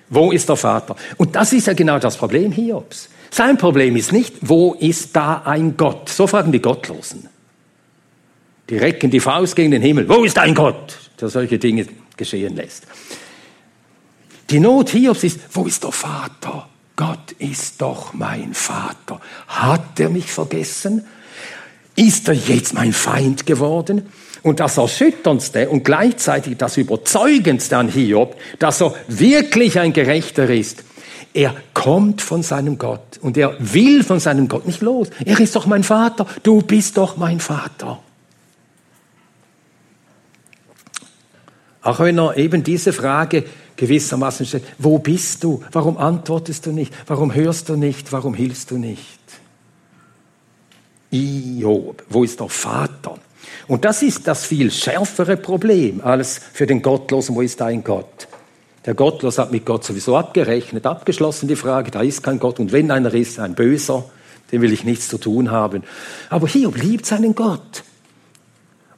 Wo 0.08 0.32
ist 0.32 0.48
der 0.48 0.56
Vater? 0.56 0.96
Und 1.16 1.36
das 1.36 1.52
ist 1.52 1.66
ja 1.66 1.72
genau 1.72 1.98
das 1.98 2.16
Problem 2.16 2.52
Hiobs. 2.52 3.08
Sein 3.30 3.56
Problem 3.56 3.96
ist 3.96 4.12
nicht, 4.12 4.34
wo 4.40 4.74
ist 4.74 5.14
da 5.14 5.42
ein 5.44 5.76
Gott? 5.76 6.08
So 6.08 6.26
fragen 6.26 6.50
die 6.50 6.60
Gottlosen. 6.60 7.28
Die 8.68 8.76
recken 8.76 9.10
die 9.10 9.20
Faust 9.20 9.54
gegen 9.54 9.70
den 9.70 9.82
Himmel. 9.82 10.08
Wo 10.08 10.24
ist 10.24 10.38
ein 10.38 10.54
Gott, 10.54 10.98
der 11.20 11.28
solche 11.28 11.58
Dinge 11.58 11.86
geschehen 12.16 12.56
lässt? 12.56 12.86
Die 14.50 14.58
Not 14.58 14.90
Hiobs 14.90 15.22
ist, 15.22 15.40
wo 15.52 15.64
ist 15.66 15.82
der 15.84 15.92
Vater? 15.92 16.68
Gott 17.00 17.32
ist 17.38 17.80
doch 17.80 18.12
mein 18.12 18.52
Vater. 18.52 19.22
Hat 19.48 19.98
er 19.98 20.10
mich 20.10 20.30
vergessen? 20.30 21.06
Ist 21.96 22.28
er 22.28 22.34
jetzt 22.34 22.74
mein 22.74 22.92
Feind 22.92 23.46
geworden? 23.46 24.12
Und 24.42 24.60
das 24.60 24.76
Erschütterndste 24.76 25.70
und 25.70 25.82
gleichzeitig 25.82 26.58
das 26.58 26.76
Überzeugendste 26.76 27.78
an 27.78 27.88
Hiob, 27.88 28.36
dass 28.58 28.82
er 28.82 28.94
wirklich 29.08 29.78
ein 29.78 29.94
Gerechter 29.94 30.50
ist, 30.50 30.84
er 31.32 31.54
kommt 31.72 32.20
von 32.20 32.42
seinem 32.42 32.76
Gott 32.76 33.18
und 33.22 33.38
er 33.38 33.56
will 33.58 34.04
von 34.04 34.20
seinem 34.20 34.46
Gott 34.46 34.66
nicht 34.66 34.82
los. 34.82 35.08
Er 35.24 35.40
ist 35.40 35.56
doch 35.56 35.64
mein 35.64 35.84
Vater, 35.84 36.26
du 36.42 36.60
bist 36.60 36.98
doch 36.98 37.16
mein 37.16 37.40
Vater. 37.40 37.98
Auch 41.80 42.00
wenn 42.00 42.18
er 42.18 42.36
eben 42.36 42.62
diese 42.62 42.92
Frage 42.92 43.44
gewissermaßen 43.80 44.44
stellt, 44.44 44.64
wo 44.78 44.98
bist 44.98 45.42
du? 45.42 45.62
Warum 45.72 45.96
antwortest 45.96 46.66
du 46.66 46.72
nicht? 46.72 46.92
Warum 47.06 47.34
hörst 47.34 47.70
du 47.70 47.76
nicht? 47.76 48.12
Warum 48.12 48.34
hilfst 48.34 48.70
du 48.70 48.76
nicht? 48.76 49.18
Iob, 51.10 52.04
wo 52.10 52.22
ist 52.22 52.38
der 52.38 52.48
Vater? 52.48 53.18
Und 53.66 53.84
das 53.84 54.02
ist 54.02 54.28
das 54.28 54.44
viel 54.44 54.70
schärfere 54.70 55.36
Problem 55.36 56.02
als 56.04 56.40
für 56.52 56.66
den 56.66 56.82
Gottlosen, 56.82 57.34
wo 57.34 57.40
ist 57.40 57.60
dein 57.60 57.82
Gott? 57.82 58.28
Der 58.84 58.94
Gottlos 58.94 59.38
hat 59.38 59.50
mit 59.50 59.64
Gott 59.64 59.84
sowieso 59.84 60.16
abgerechnet, 60.16 60.86
abgeschlossen 60.86 61.48
die 61.48 61.56
Frage, 61.56 61.90
da 61.90 62.02
ist 62.02 62.22
kein 62.22 62.38
Gott. 62.38 62.60
Und 62.60 62.72
wenn 62.72 62.90
einer 62.90 63.12
ist, 63.14 63.38
ein 63.38 63.54
Böser, 63.54 64.04
dem 64.52 64.60
will 64.62 64.72
ich 64.72 64.84
nichts 64.84 65.08
zu 65.08 65.18
tun 65.18 65.50
haben. 65.50 65.84
Aber 66.28 66.46
Hiob 66.48 66.76
liebt 66.76 67.06
seinen 67.06 67.34
Gott. 67.34 67.82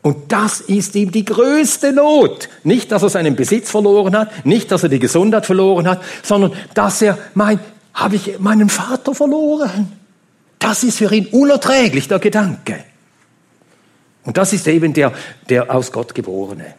Und 0.03 0.33
das 0.33 0.61
ist 0.61 0.97
ihm 0.97 1.13
die 1.13 1.25
größte 1.25 1.93
Not. 1.93 2.49
Nicht, 2.65 2.91
dass 2.91 3.05
er 3.05 3.09
seinen 3.09 3.37
Besitz 3.37 3.71
verloren 3.71 4.17
hat, 4.17 4.45
nicht, 4.45 4.71
dass 4.73 4.83
er 4.83 4.89
die 4.89 4.99
Gesundheit 4.99 5.47
verloren 5.47 5.89
hat, 5.89 6.03
sondern 6.25 6.53
dass 6.75 7.01
er 7.03 7.19
meint, 7.35 7.61
habe 7.95 8.17
ich 8.17 8.39
meinen 8.41 8.69
Vater 8.69 9.15
verloren? 9.15 9.93
Das 10.59 10.83
ist 10.83 10.99
für 10.99 11.13
ihn 11.15 11.27
unerträglich, 11.27 12.09
der 12.09 12.19
Gedanke. 12.19 12.85
Und 14.25 14.37
das 14.37 14.53
ist 14.53 14.67
eben 14.67 14.93
der, 14.93 15.13
der 15.49 15.73
aus 15.73 15.93
Gott 15.93 16.15
geborene. 16.15 16.75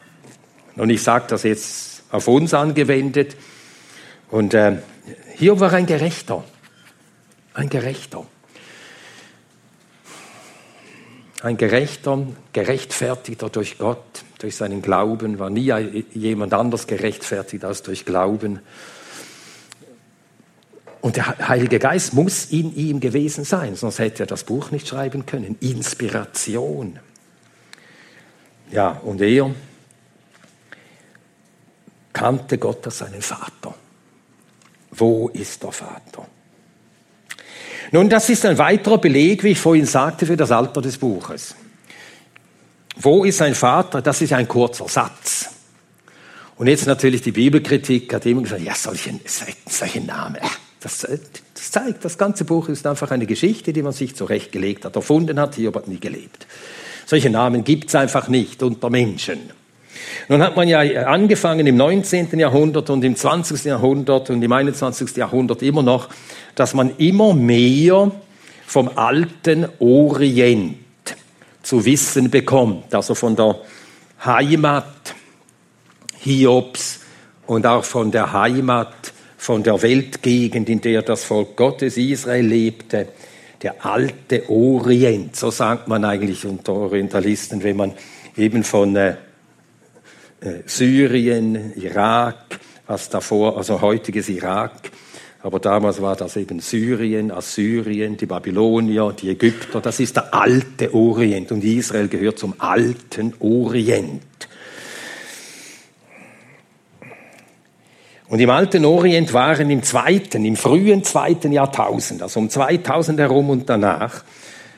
Und 0.76 0.90
ich 0.90 1.04
sage 1.04 1.26
das 1.30 1.44
jetzt 1.44 2.04
auf 2.12 2.28
uns 2.28 2.54
angewendet. 2.54 3.36
Und 4.32 4.54
äh, 4.54 4.78
hier 5.36 5.60
war 5.60 5.72
ein 5.74 5.86
Gerechter. 5.86 6.44
Ein 7.54 7.70
Gerechter. 7.70 8.26
Ein 11.44 11.58
Gerechter, 11.58 12.26
gerechtfertigter 12.54 13.50
durch 13.50 13.78
Gott, 13.78 14.24
durch 14.40 14.56
seinen 14.56 14.82
Glauben, 14.82 15.40
war 15.40 15.50
nie 15.50 15.74
jemand 16.14 16.54
anders 16.54 16.88
gerechtfertigt 16.88 17.66
als 17.66 17.84
durch 17.84 18.06
Glauben. 18.06 18.62
Und 21.02 21.18
der 21.18 21.50
Heilige 21.50 21.80
Geist 21.80 22.14
muss 22.14 22.46
in 22.46 22.74
ihm 22.74 23.02
gewesen 23.02 23.44
sein, 23.44 23.76
sonst 23.76 24.00
hätte 24.00 24.24
er 24.24 24.28
das 24.28 24.46
Buch 24.46 24.72
nicht 24.72 24.88
schreiben 24.88 25.26
können. 25.26 25.58
Inspiration. 25.60 26.98
Ja, 28.72 28.92
und 29.04 29.20
er 29.20 29.54
kannte 32.14 32.58
Gott 32.58 32.86
als 32.86 33.00
seinen 33.00 33.22
Vater. 33.22 33.76
Wo 34.92 35.28
ist 35.28 35.62
der 35.62 35.74
Vater? 35.74 36.26
Nun, 37.94 38.10
das 38.10 38.28
ist 38.28 38.44
ein 38.44 38.58
weiterer 38.58 38.98
Beleg, 38.98 39.44
wie 39.44 39.50
ich 39.50 39.60
vorhin 39.60 39.86
sagte, 39.86 40.26
für 40.26 40.36
das 40.36 40.50
Alter 40.50 40.82
des 40.82 40.98
Buches. 40.98 41.54
Wo 42.96 43.24
ist 43.24 43.38
sein 43.38 43.54
Vater? 43.54 44.02
Das 44.02 44.20
ist 44.20 44.34
ein 44.34 44.48
kurzer 44.48 44.88
Satz. 44.88 45.50
Und 46.56 46.66
jetzt 46.66 46.88
natürlich 46.88 47.22
die 47.22 47.32
Bibelkritik 47.32 48.12
hat 48.12 48.26
immer 48.26 48.42
gesagt, 48.42 48.64
ja, 48.64 48.74
solche, 48.74 49.20
solche 49.68 50.02
Namen, 50.02 50.38
äh, 50.38 50.48
das, 50.80 51.04
äh, 51.04 51.20
das 51.54 51.70
zeigt, 51.70 52.04
das 52.04 52.18
ganze 52.18 52.46
Buch 52.46 52.68
ist 52.68 52.88
einfach 52.88 53.12
eine 53.12 53.28
Geschichte, 53.28 53.74
die 53.74 53.84
man 53.84 53.94
sich 53.94 54.16
zurechtgelegt 54.16 54.86
hat, 54.86 54.96
erfunden 54.96 55.40
hat, 55.40 55.54
hier 55.54 55.72
hat 55.72 55.88
nie 55.88 56.00
gelebt. 56.00 56.48
Solche 57.06 57.30
Namen 57.30 57.64
gibt 57.64 57.90
es 57.90 57.96
einfach 57.96 58.28
nicht 58.28 58.64
unter 58.64 58.90
Menschen. 58.90 59.52
Nun 60.30 60.42
hat 60.42 60.56
man 60.56 60.68
ja 60.68 60.80
angefangen 60.80 61.68
im 61.68 61.78
19. 61.78 62.40
Jahrhundert 62.40 62.90
und 62.90 63.04
im 63.04 63.16
20. 63.16 63.66
Jahrhundert 63.66 64.30
und 64.30 64.42
im 64.42 64.52
21. 64.52 65.16
Jahrhundert 65.16 65.62
immer 65.62 65.84
noch, 65.84 66.10
dass 66.56 66.74
man 66.74 66.96
immer 66.98 67.34
mehr 67.34 68.12
vom 68.66 68.90
alten 68.96 69.68
Orient 69.80 70.78
zu 71.62 71.86
wissen 71.86 72.30
bekommt, 72.30 72.94
also 72.94 73.16
von 73.16 73.36
der 73.36 73.58
Heimat 74.26 75.16
Hiobs 76.20 77.02
und 77.48 77.66
auch 77.66 77.84
von 77.84 78.12
der 78.12 78.32
Heimat, 78.32 78.94
von 79.38 79.62
der 79.62 79.82
Weltgegend, 79.82 80.70
in 80.70 80.80
der 80.82 81.02
das 81.02 81.26
Volk 81.26 81.58
Gottes 81.58 81.98
Israel 81.98 82.46
lebte, 82.46 83.10
der 83.62 83.86
alte 83.86 84.50
Orient, 84.50 85.36
so 85.36 85.52
sagt 85.52 85.88
man 85.88 86.04
eigentlich 86.06 86.46
unter 86.46 86.74
Orientalisten, 86.74 87.64
wenn 87.64 87.78
man 87.78 87.94
eben 88.36 88.64
von 88.64 88.96
äh, 88.96 89.16
Syrien, 90.66 91.74
Irak, 91.76 92.60
was 92.88 93.10
davor, 93.10 93.58
also 93.58 93.82
heutiges 93.82 94.30
Irak, 94.30 94.92
aber 95.42 95.60
damals 95.60 96.02
war 96.02 96.16
das 96.16 96.38
eben 96.38 96.60
Syrien, 96.60 97.32
Assyrien, 97.32 98.16
die 98.16 98.26
Babylonier, 98.26 99.12
die 99.12 99.30
Ägypter, 99.30 99.82
das 99.82 100.00
ist 100.00 100.16
der 100.16 100.34
alte 100.34 100.94
Orient 100.94 101.52
und 101.52 101.64
Israel 101.64 102.08
gehört 102.08 102.40
zum 102.40 102.56
alten 102.60 103.34
Orient. 103.40 104.24
Und 108.30 108.40
im 108.40 108.50
alten 108.50 108.86
Orient 108.86 109.34
waren 109.34 109.70
im 109.70 109.84
zweiten, 109.84 110.46
im 110.46 110.56
frühen 110.56 111.04
zweiten 111.04 111.52
Jahrtausend, 111.52 112.22
also 112.24 112.40
um 112.40 112.50
2000 112.50 113.20
herum 113.20 113.50
und 113.50 113.70
danach, 113.70 114.24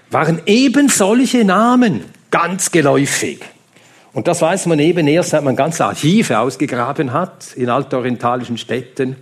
waren 0.09 0.41
eben 0.45 0.89
solche 0.89 1.45
Namen 1.45 2.05
ganz 2.31 2.71
geläufig. 2.71 3.39
Und 4.15 4.27
das 4.29 4.41
weiß 4.41 4.67
man 4.67 4.79
eben 4.79 5.09
erst, 5.09 5.31
seit 5.31 5.43
man 5.43 5.57
ganze 5.57 5.83
Archive 5.83 6.39
ausgegraben 6.39 7.11
hat 7.11 7.51
in 7.57 7.69
altorientalischen 7.69 8.57
Städten, 8.57 9.17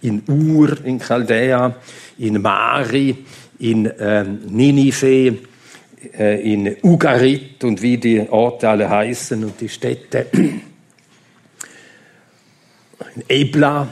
in 0.00 0.22
Ur, 0.26 0.82
in 0.86 0.98
Chaldea, 0.98 1.76
in 2.16 2.40
Mari, 2.40 3.26
in 3.58 3.92
ähm, 4.00 4.38
Ninive, 4.48 5.36
äh, 6.18 6.50
in 6.50 6.76
Ugarit 6.82 7.62
und 7.62 7.82
wie 7.82 7.98
die 7.98 8.26
Orte 8.30 8.70
alle 8.70 8.88
heißen 8.88 9.44
und 9.44 9.60
die 9.60 9.68
Städte, 9.68 10.28
in 10.32 10.62
Ebla, 13.28 13.86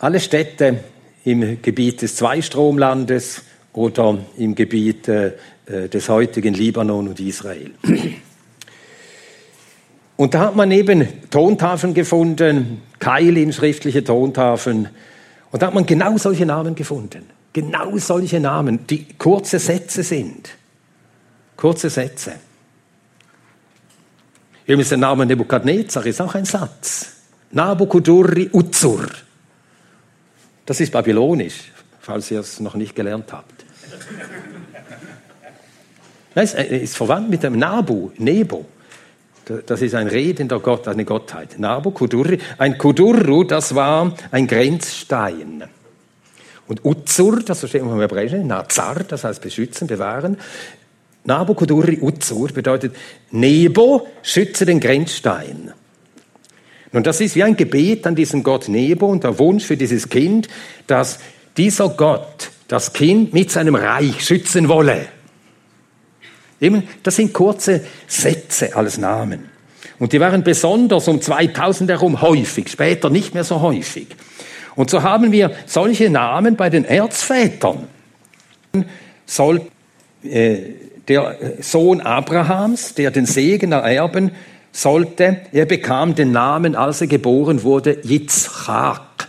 alle 0.00 0.18
Städte 0.18 0.80
im 1.24 1.62
Gebiet 1.62 2.02
des 2.02 2.16
Zweistromlandes 2.16 3.42
oder 3.74 4.18
im 4.38 4.56
Gebiet 4.56 5.06
äh, 5.06 5.34
äh 5.66 5.88
des 5.88 6.08
heutigen 6.08 6.54
Libanon 6.54 7.06
und 7.06 7.20
Israel. 7.20 7.70
Und 10.20 10.34
da 10.34 10.40
hat 10.40 10.54
man 10.54 10.70
eben 10.70 11.08
Tontafeln 11.30 11.94
gefunden, 11.94 12.82
Keilin, 12.98 13.54
schriftliche 13.54 14.04
Tontafeln. 14.04 14.90
Und 15.50 15.62
da 15.62 15.68
hat 15.68 15.72
man 15.72 15.86
genau 15.86 16.18
solche 16.18 16.44
Namen 16.44 16.74
gefunden. 16.74 17.24
Genau 17.54 17.96
solche 17.96 18.38
Namen, 18.38 18.86
die 18.86 19.06
kurze 19.16 19.58
Sätze 19.58 20.02
sind. 20.02 20.50
Kurze 21.56 21.88
Sätze. 21.88 22.34
Übrigens 24.66 24.90
der 24.90 24.98
Name 24.98 25.24
Nebukadnezar 25.24 26.04
ist 26.04 26.20
auch 26.20 26.34
ein 26.34 26.44
Satz. 26.44 27.12
Nabukudurri 27.52 28.50
Uzur. 28.52 29.06
Das 30.66 30.80
ist 30.80 30.92
babylonisch, 30.92 31.72
falls 31.98 32.30
ihr 32.30 32.40
es 32.40 32.60
noch 32.60 32.74
nicht 32.74 32.94
gelernt 32.94 33.32
habt. 33.32 33.64
Es 36.34 36.52
ist 36.52 36.94
verwandt 36.98 37.30
mit 37.30 37.42
dem 37.42 37.58
Nabu, 37.58 38.10
Nebo. 38.18 38.66
Das 39.66 39.82
ist 39.82 39.94
ein 39.94 40.06
redender 40.06 40.60
Gott, 40.60 40.86
eine 40.86 41.04
Gottheit. 41.04 41.58
Nabu 41.58 41.90
Kudurri. 41.90 42.38
Ein 42.58 42.78
Kudurru, 42.78 43.44
das 43.44 43.74
war 43.74 44.14
ein 44.30 44.46
Grenzstein. 44.46 45.64
Und 46.68 46.84
Uzur, 46.84 47.40
das 47.44 47.58
versteht 47.58 47.82
man 47.82 47.94
im 47.94 48.00
Hebräischen, 48.00 48.46
Nazar, 48.46 49.02
das 49.02 49.24
heißt 49.24 49.42
beschützen, 49.42 49.88
bewahren. 49.88 50.36
Nabu 51.24 51.54
Kudurri 51.54 51.98
Uzur 52.00 52.48
bedeutet 52.52 52.94
Nebo, 53.32 54.06
schütze 54.22 54.66
den 54.66 54.78
Grenzstein. 54.78 55.72
Nun, 56.92 57.02
das 57.02 57.20
ist 57.20 57.36
wie 57.36 57.42
ein 57.42 57.56
Gebet 57.56 58.06
an 58.06 58.14
diesen 58.14 58.42
Gott 58.42 58.68
Nebo 58.68 59.06
und 59.06 59.24
der 59.24 59.38
Wunsch 59.38 59.64
für 59.64 59.76
dieses 59.76 60.08
Kind, 60.08 60.48
dass 60.86 61.18
dieser 61.56 61.88
Gott 61.88 62.50
das 62.68 62.92
Kind 62.92 63.32
mit 63.32 63.50
seinem 63.50 63.74
Reich 63.74 64.24
schützen 64.24 64.68
wolle. 64.68 65.08
Das 67.02 67.16
sind 67.16 67.32
kurze 67.32 67.82
Sätze 68.06 68.76
als 68.76 68.98
Namen. 68.98 69.48
Und 69.98 70.12
die 70.12 70.20
waren 70.20 70.42
besonders 70.42 71.08
um 71.08 71.20
2000 71.20 71.90
herum 71.90 72.20
häufig, 72.22 72.68
später 72.68 73.10
nicht 73.10 73.34
mehr 73.34 73.44
so 73.44 73.60
häufig. 73.60 74.08
Und 74.76 74.90
so 74.90 75.02
haben 75.02 75.32
wir 75.32 75.52
solche 75.66 76.10
Namen 76.10 76.56
bei 76.56 76.70
den 76.70 76.84
Erzvätern. 76.84 77.86
Soll 79.26 79.62
äh, 80.22 80.58
der 81.08 81.36
Sohn 81.60 82.00
Abrahams, 82.00 82.94
der 82.94 83.10
den 83.10 83.26
Segen 83.26 83.72
ererben 83.72 84.30
sollte, 84.72 85.40
er 85.52 85.66
bekam 85.66 86.14
den 86.14 86.32
Namen, 86.32 86.76
als 86.76 87.00
er 87.00 87.08
geboren 87.08 87.62
wurde, 87.62 87.98
Yitzchak. 88.04 89.28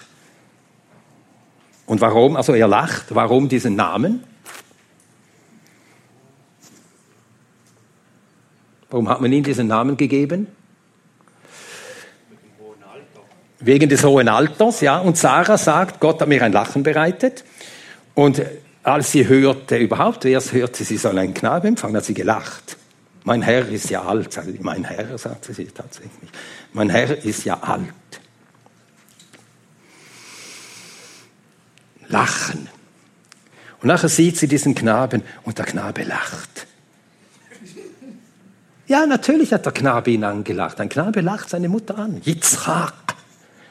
Und 1.85 1.99
warum? 1.99 2.37
Also 2.37 2.53
er 2.53 2.67
lacht. 2.67 3.07
Warum 3.09 3.49
diesen 3.49 3.75
Namen? 3.75 4.23
Warum 8.91 9.09
hat 9.09 9.21
man 9.21 9.31
ihm 9.31 9.43
diesen 9.43 9.67
Namen 9.67 9.97
gegeben? 9.97 10.47
Wegen 13.61 13.89
des 13.89 14.03
hohen 14.03 14.27
Alters, 14.27 14.81
ja. 14.81 14.99
Und 14.99 15.17
Sarah 15.17 15.57
sagt, 15.57 15.99
Gott 15.99 16.19
hat 16.19 16.27
mir 16.27 16.43
ein 16.43 16.51
Lachen 16.51 16.83
bereitet. 16.83 17.45
Und 18.15 18.41
als 18.83 19.11
sie 19.11 19.27
hörte 19.27 19.77
überhaupt, 19.77 20.25
erst 20.25 20.51
hörte 20.51 20.83
sie 20.83 20.97
soll 20.97 21.17
einen 21.17 21.33
Knabe 21.33 21.67
empfangen, 21.67 21.95
hat 21.95 22.05
sie 22.05 22.13
gelacht. 22.13 22.77
Mein 23.23 23.41
Herr 23.41 23.67
ist 23.69 23.89
ja 23.89 24.01
alt. 24.01 24.37
Mein 24.61 24.83
Herr, 24.83 25.17
sagte 25.17 25.53
sie 25.53 25.65
tatsächlich. 25.65 26.29
Mein 26.73 26.89
Herr 26.89 27.23
ist 27.23 27.45
ja 27.45 27.59
alt. 27.61 27.85
Lachen. 32.07 32.67
Und 33.81 33.87
nachher 33.87 34.09
sieht 34.09 34.37
sie 34.37 34.47
diesen 34.47 34.75
Knaben 34.75 35.23
und 35.43 35.57
der 35.57 35.65
Knabe 35.65 36.03
lacht. 36.03 36.67
Ja, 38.91 39.05
natürlich 39.05 39.53
hat 39.53 39.65
der 39.65 39.71
Knabe 39.71 40.11
ihn 40.11 40.25
angelacht. 40.25 40.81
Ein 40.81 40.89
Knabe 40.89 41.21
lacht 41.21 41.49
seine 41.49 41.69
Mutter 41.69 41.97
an. 41.97 42.21
Yitzchak. 42.25 42.93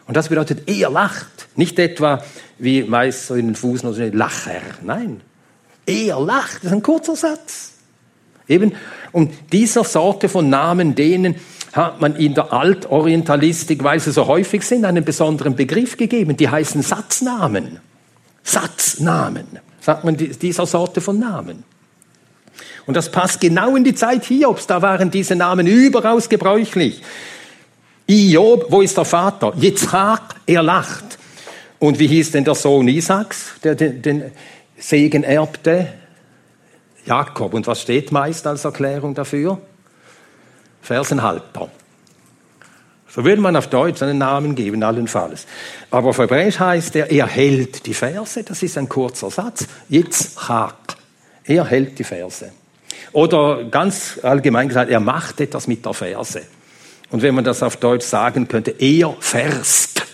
Und 0.06 0.16
das 0.16 0.30
bedeutet, 0.30 0.66
er 0.66 0.88
lacht. 0.88 1.46
Nicht 1.56 1.78
etwa 1.78 2.24
wie 2.59 2.85
meist 2.85 3.26
so 3.26 3.35
in 3.35 3.48
den 3.48 3.54
Fußnoten, 3.54 4.14
Lacher. 4.14 4.62
Nein. 4.83 5.20
Er 5.85 6.18
lacht. 6.20 6.61
Das 6.62 6.64
ist 6.64 6.72
ein 6.72 6.83
kurzer 6.83 7.16
Satz. 7.16 7.72
Eben, 8.48 8.72
und 9.12 9.30
dieser 9.52 9.85
Sorte 9.85 10.30
von 10.30 10.48
Namen, 10.48 10.94
denen 10.94 11.35
hat 11.74 12.00
man 12.00 12.16
in 12.16 12.33
der 12.33 12.54
Altorientalistik, 12.54 13.85
weil 13.85 14.00
sie 14.00 14.12
so 14.12 14.26
häufig 14.26 14.62
sind, 14.62 14.87
einen 14.87 15.04
besonderen 15.04 15.54
Begriff 15.54 15.98
gegeben. 15.98 16.35
Die 16.38 16.48
heißen 16.48 16.80
Satznamen. 16.80 17.78
Satznamen, 18.42 19.59
sagt 19.83 20.02
man 20.02 20.16
dieser 20.16 20.64
Sorte 20.64 21.02
von 21.02 21.18
Namen. 21.18 21.64
Und 22.90 22.94
das 22.94 23.09
passt 23.09 23.40
genau 23.40 23.76
in 23.76 23.85
die 23.85 23.94
Zeit 23.94 24.24
Hiobs. 24.24 24.66
Da 24.66 24.83
waren 24.83 25.12
diese 25.12 25.37
Namen 25.37 25.68
überaus 25.68 26.29
gebräuchlich. 26.29 27.00
Iob, 28.09 28.66
wo 28.68 28.81
ist 28.81 28.96
der 28.96 29.05
Vater? 29.05 29.53
Yitzhak, 29.57 30.35
er 30.44 30.64
lacht. 30.64 31.16
Und 31.79 32.00
wie 32.00 32.09
hieß 32.09 32.33
denn 32.33 32.42
der 32.42 32.57
Sohn 32.57 32.88
Isaacs, 32.88 33.53
der 33.62 33.76
den, 33.76 34.03
den 34.03 34.33
Segen 34.76 35.22
erbte? 35.22 35.87
Jakob. 37.07 37.55
Und 37.55 37.68
was 37.68 37.83
steht 37.83 38.11
meist 38.11 38.44
als 38.48 38.64
Erklärung 38.64 39.14
dafür? 39.14 39.61
Fersenhalter. 40.83 41.70
So 43.07 43.24
würde 43.24 43.40
man 43.40 43.55
auf 43.55 43.68
Deutsch 43.68 44.03
einen 44.03 44.18
Namen 44.18 44.57
geben, 44.57 44.83
allenfalls. 44.83 45.46
Aber 45.92 46.09
auf 46.09 46.18
Hebräisch 46.18 46.59
heißt 46.59 46.96
er, 46.96 47.09
er 47.09 47.29
hält 47.29 47.87
die 47.87 47.94
Verse. 47.94 48.42
Das 48.42 48.64
ist 48.64 48.76
ein 48.76 48.88
kurzer 48.88 49.31
Satz. 49.31 49.68
Yitzhak. 49.88 50.74
Er 51.44 51.64
hält 51.64 51.96
die 51.98 52.05
Verse. 52.05 52.50
Oder 53.12 53.64
ganz 53.64 54.20
allgemein 54.22 54.68
gesagt, 54.68 54.90
er 54.90 55.00
macht 55.00 55.40
etwas 55.40 55.66
mit 55.66 55.85
der 55.85 55.94
Verse. 55.94 56.42
Und 57.11 57.22
wenn 57.22 57.35
man 57.35 57.44
das 57.44 57.62
auf 57.62 57.76
Deutsch 57.76 58.07
sagen 58.07 58.46
könnte, 58.46 58.70
er 58.70 59.16
verst. 59.18 60.07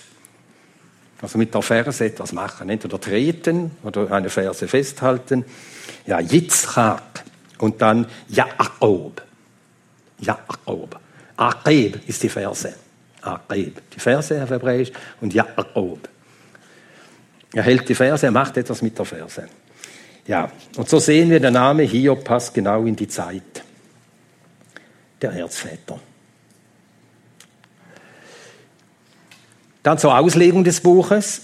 Also 1.20 1.38
mit 1.38 1.54
der 1.54 1.62
Verse 1.62 2.04
etwas 2.04 2.32
machen, 2.32 2.68
entweder 2.68 3.00
treten 3.00 3.72
oder 3.82 4.10
eine 4.12 4.30
Verse 4.30 4.66
festhalten. 4.68 5.44
Ja, 6.06 6.20
Yitzchak 6.20 7.24
und 7.58 7.80
dann 7.82 8.06
Jakob. 8.28 9.22
Jakob. 10.18 10.98
Akeb 11.36 12.08
ist 12.08 12.22
die 12.22 12.28
Verse. 12.28 12.74
Akeb. 13.22 13.82
Die 13.94 14.00
Verse 14.00 14.42
auf 14.42 14.50
Hebräisch 14.50 14.92
und 15.20 15.34
Jakob. 15.34 16.08
Er 17.52 17.62
hält 17.62 17.88
die 17.88 17.94
Verse, 17.94 18.24
er 18.24 18.32
macht 18.32 18.56
etwas 18.56 18.82
mit 18.82 18.98
der 18.98 19.04
Verse. 19.04 19.48
Ja, 20.26 20.50
und 20.76 20.88
so 20.88 20.98
sehen 20.98 21.30
wir, 21.30 21.38
der 21.38 21.52
Name 21.52 21.84
Hiob 21.84 22.24
passt 22.24 22.52
genau 22.54 22.84
in 22.84 22.96
die 22.96 23.06
Zeit 23.06 23.64
der 25.22 25.32
Erzväter. 25.32 26.00
Dann 29.82 29.98
zur 29.98 30.18
Auslegung 30.18 30.64
des 30.64 30.80
Buches. 30.80 31.42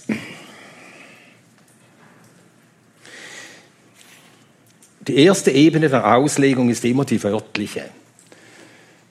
Die 5.07 5.15
erste 5.17 5.51
Ebene 5.51 5.87
der 5.87 6.15
Auslegung 6.15 6.69
ist 6.69 6.83
immer 6.83 7.05
die 7.05 7.23
wörtliche. 7.23 7.89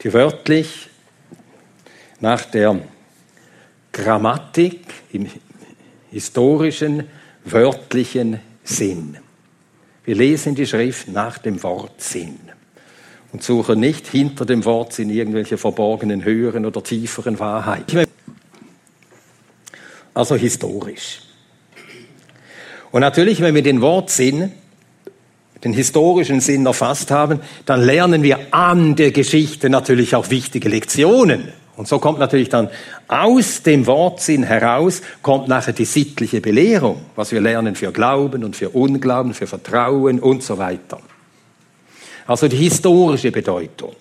Die 0.02 0.12
wörtlich 0.12 0.90
nach 2.20 2.44
der 2.44 2.78
Grammatik 3.90 4.80
im 5.12 5.30
historischen, 6.10 7.08
wörtlichen 7.44 8.40
Sinn. 8.64 9.21
Wir 10.04 10.14
lesen 10.14 10.54
die 10.54 10.66
Schrift 10.66 11.08
nach 11.08 11.38
dem 11.38 11.62
Wortsinn 11.62 12.38
und 13.32 13.42
suchen 13.42 13.80
nicht 13.80 14.06
hinter 14.06 14.44
dem 14.44 14.64
Wortsinn 14.64 15.10
irgendwelche 15.10 15.58
verborgenen 15.58 16.24
höheren 16.24 16.66
oder 16.66 16.82
tieferen 16.82 17.38
Wahrheiten 17.38 18.06
also 20.14 20.36
historisch. 20.36 21.20
Und 22.90 23.00
natürlich, 23.00 23.40
wenn 23.40 23.54
wir 23.54 23.62
den 23.62 23.80
Wortsinn, 23.80 24.52
den 25.64 25.72
historischen 25.72 26.40
Sinn 26.40 26.66
erfasst 26.66 27.10
haben, 27.10 27.40
dann 27.64 27.80
lernen 27.80 28.22
wir 28.22 28.38
an 28.50 28.96
der 28.96 29.12
Geschichte 29.12 29.70
natürlich 29.70 30.14
auch 30.14 30.28
wichtige 30.30 30.68
Lektionen. 30.68 31.52
Und 31.76 31.88
so 31.88 31.98
kommt 31.98 32.18
natürlich 32.18 32.50
dann 32.50 32.68
aus 33.08 33.62
dem 33.62 33.86
Wortsinn 33.86 34.42
heraus, 34.42 35.00
kommt 35.22 35.48
nachher 35.48 35.72
die 35.72 35.86
sittliche 35.86 36.40
Belehrung, 36.40 37.06
was 37.16 37.32
wir 37.32 37.40
lernen 37.40 37.74
für 37.74 37.92
Glauben 37.92 38.44
und 38.44 38.56
für 38.56 38.70
Unglauben, 38.70 39.32
für 39.32 39.46
Vertrauen 39.46 40.20
und 40.20 40.42
so 40.42 40.58
weiter. 40.58 41.00
Also 42.26 42.46
die 42.48 42.56
historische 42.56 43.32
Bedeutung. 43.32 43.96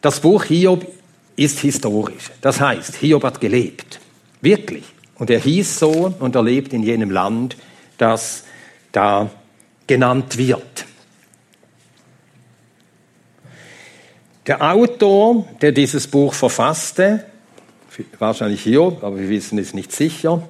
Das 0.00 0.20
Buch 0.20 0.44
Hiob 0.44 0.86
ist 1.36 1.60
historisch. 1.60 2.30
Das 2.40 2.60
heißt, 2.60 2.96
Hiob 2.96 3.22
hat 3.22 3.40
gelebt. 3.40 4.00
Wirklich. 4.40 4.84
Und 5.16 5.30
er 5.30 5.38
hieß 5.38 5.78
so 5.78 6.14
und 6.18 6.34
er 6.34 6.42
lebt 6.42 6.72
in 6.72 6.82
jenem 6.82 7.10
Land, 7.10 7.56
das 7.98 8.44
da 8.92 9.30
genannt 9.86 10.38
wird. 10.38 10.86
Der 14.50 14.62
Autor, 14.62 15.46
der 15.62 15.70
dieses 15.70 16.08
Buch 16.08 16.34
verfasste, 16.34 17.24
wahrscheinlich 18.18 18.64
Hiob, 18.64 19.04
aber 19.04 19.16
wir 19.16 19.28
wissen 19.28 19.60
es 19.60 19.74
nicht 19.74 19.92
sicher, 19.92 20.42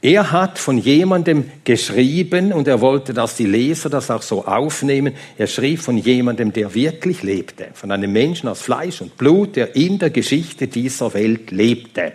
er 0.00 0.32
hat 0.32 0.58
von 0.58 0.78
jemandem 0.78 1.44
geschrieben 1.62 2.50
und 2.50 2.66
er 2.66 2.80
wollte, 2.80 3.12
dass 3.12 3.36
die 3.36 3.44
Leser 3.44 3.90
das 3.90 4.10
auch 4.10 4.22
so 4.22 4.46
aufnehmen. 4.46 5.12
Er 5.36 5.48
schrieb 5.48 5.80
von 5.80 5.98
jemandem, 5.98 6.54
der 6.54 6.74
wirklich 6.74 7.22
lebte, 7.22 7.68
von 7.74 7.90
einem 7.90 8.10
Menschen 8.10 8.48
aus 8.48 8.62
Fleisch 8.62 9.02
und 9.02 9.18
Blut, 9.18 9.54
der 9.54 9.76
in 9.76 9.98
der 9.98 10.08
Geschichte 10.08 10.68
dieser 10.68 11.12
Welt 11.12 11.50
lebte. 11.50 12.14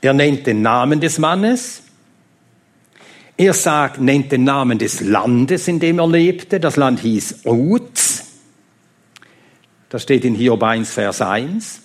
Er 0.00 0.14
nennt 0.14 0.48
den 0.48 0.62
Namen 0.62 0.98
des 0.98 1.20
Mannes. 1.20 1.84
Er 3.36 3.54
sagt, 3.54 4.00
nennt 4.00 4.32
den 4.32 4.42
Namen 4.42 4.80
des 4.80 5.00
Landes, 5.00 5.68
in 5.68 5.78
dem 5.78 6.00
er 6.00 6.08
lebte. 6.08 6.58
Das 6.58 6.74
Land 6.74 6.98
hieß 6.98 7.44
Uz. 7.44 8.07
Das 9.90 10.02
steht 10.02 10.24
in 10.24 10.34
Hiob 10.34 10.62
1, 10.62 10.92
Vers 10.92 11.22
1. 11.22 11.80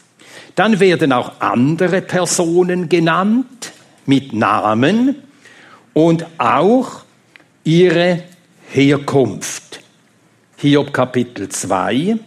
Dann 0.56 0.80
werden 0.80 1.14
auch 1.14 1.40
andere 1.40 2.02
Personen 2.02 2.90
genannt 2.90 3.72
mit 4.06 4.34
Namen 4.34 5.16
und 5.94 6.26
auch 6.38 7.04
ihre 7.64 8.24
Herkunft. 8.72 9.80
Hiob 10.58 10.94
Kapitel 10.94 11.48
2, 11.50 12.18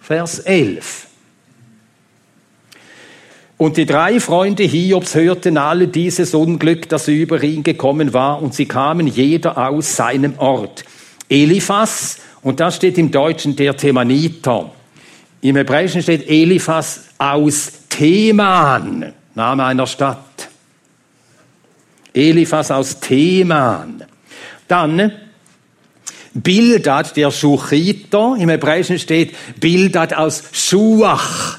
Vers 0.00 0.40
11. 0.40 1.06
Und 3.56 3.76
die 3.76 3.86
drei 3.86 4.18
Freunde 4.18 4.64
Hiobs 4.64 5.14
hörten 5.14 5.56
alle 5.56 5.86
dieses 5.86 6.34
Unglück, 6.34 6.88
das 6.88 7.06
über 7.06 7.40
ihn 7.44 7.62
gekommen 7.62 8.12
war, 8.12 8.42
und 8.42 8.54
sie 8.54 8.66
kamen 8.66 9.06
jeder 9.06 9.56
aus 9.68 9.94
seinem 9.94 10.36
Ort. 10.38 10.84
Eliphas, 11.28 12.18
und 12.42 12.60
da 12.60 12.70
steht 12.70 12.98
im 12.98 13.10
Deutschen 13.10 13.56
der 13.56 13.76
Themaniter. 13.76 14.72
Im 15.40 15.56
Hebräischen 15.56 16.02
steht 16.02 16.28
Eliphas 16.28 17.08
aus 17.18 17.88
Theman, 17.88 19.12
Name 19.34 19.64
einer 19.64 19.86
Stadt. 19.86 20.48
Eliphas 22.14 22.70
aus 22.70 23.00
Theman. 23.00 24.04
Dann 24.68 25.12
Bildad, 26.34 27.16
der 27.16 27.30
Schuchiter, 27.30 28.36
im 28.38 28.48
Hebräischen 28.48 28.98
steht 28.98 29.34
Bildad 29.60 30.14
aus 30.14 30.44
Schuach, 30.52 31.58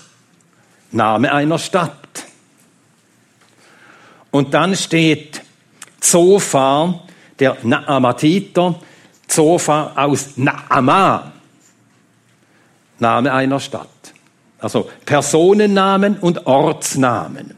Name 0.92 1.32
einer 1.32 1.60
Stadt. 1.60 2.26
Und 4.32 4.54
dann 4.54 4.76
steht 4.76 5.42
Zophar, 6.00 7.06
der 7.40 7.58
Naamatiter, 7.62 8.80
Zophar 9.34 9.94
aus 9.96 10.32
Naama, 10.36 11.32
Name 13.00 13.34
einer 13.34 13.60
Stadt. 13.60 13.90
Also 14.60 14.90
Personennamen 15.06 16.18
und 16.20 16.46
Ortsnamen. 16.46 17.56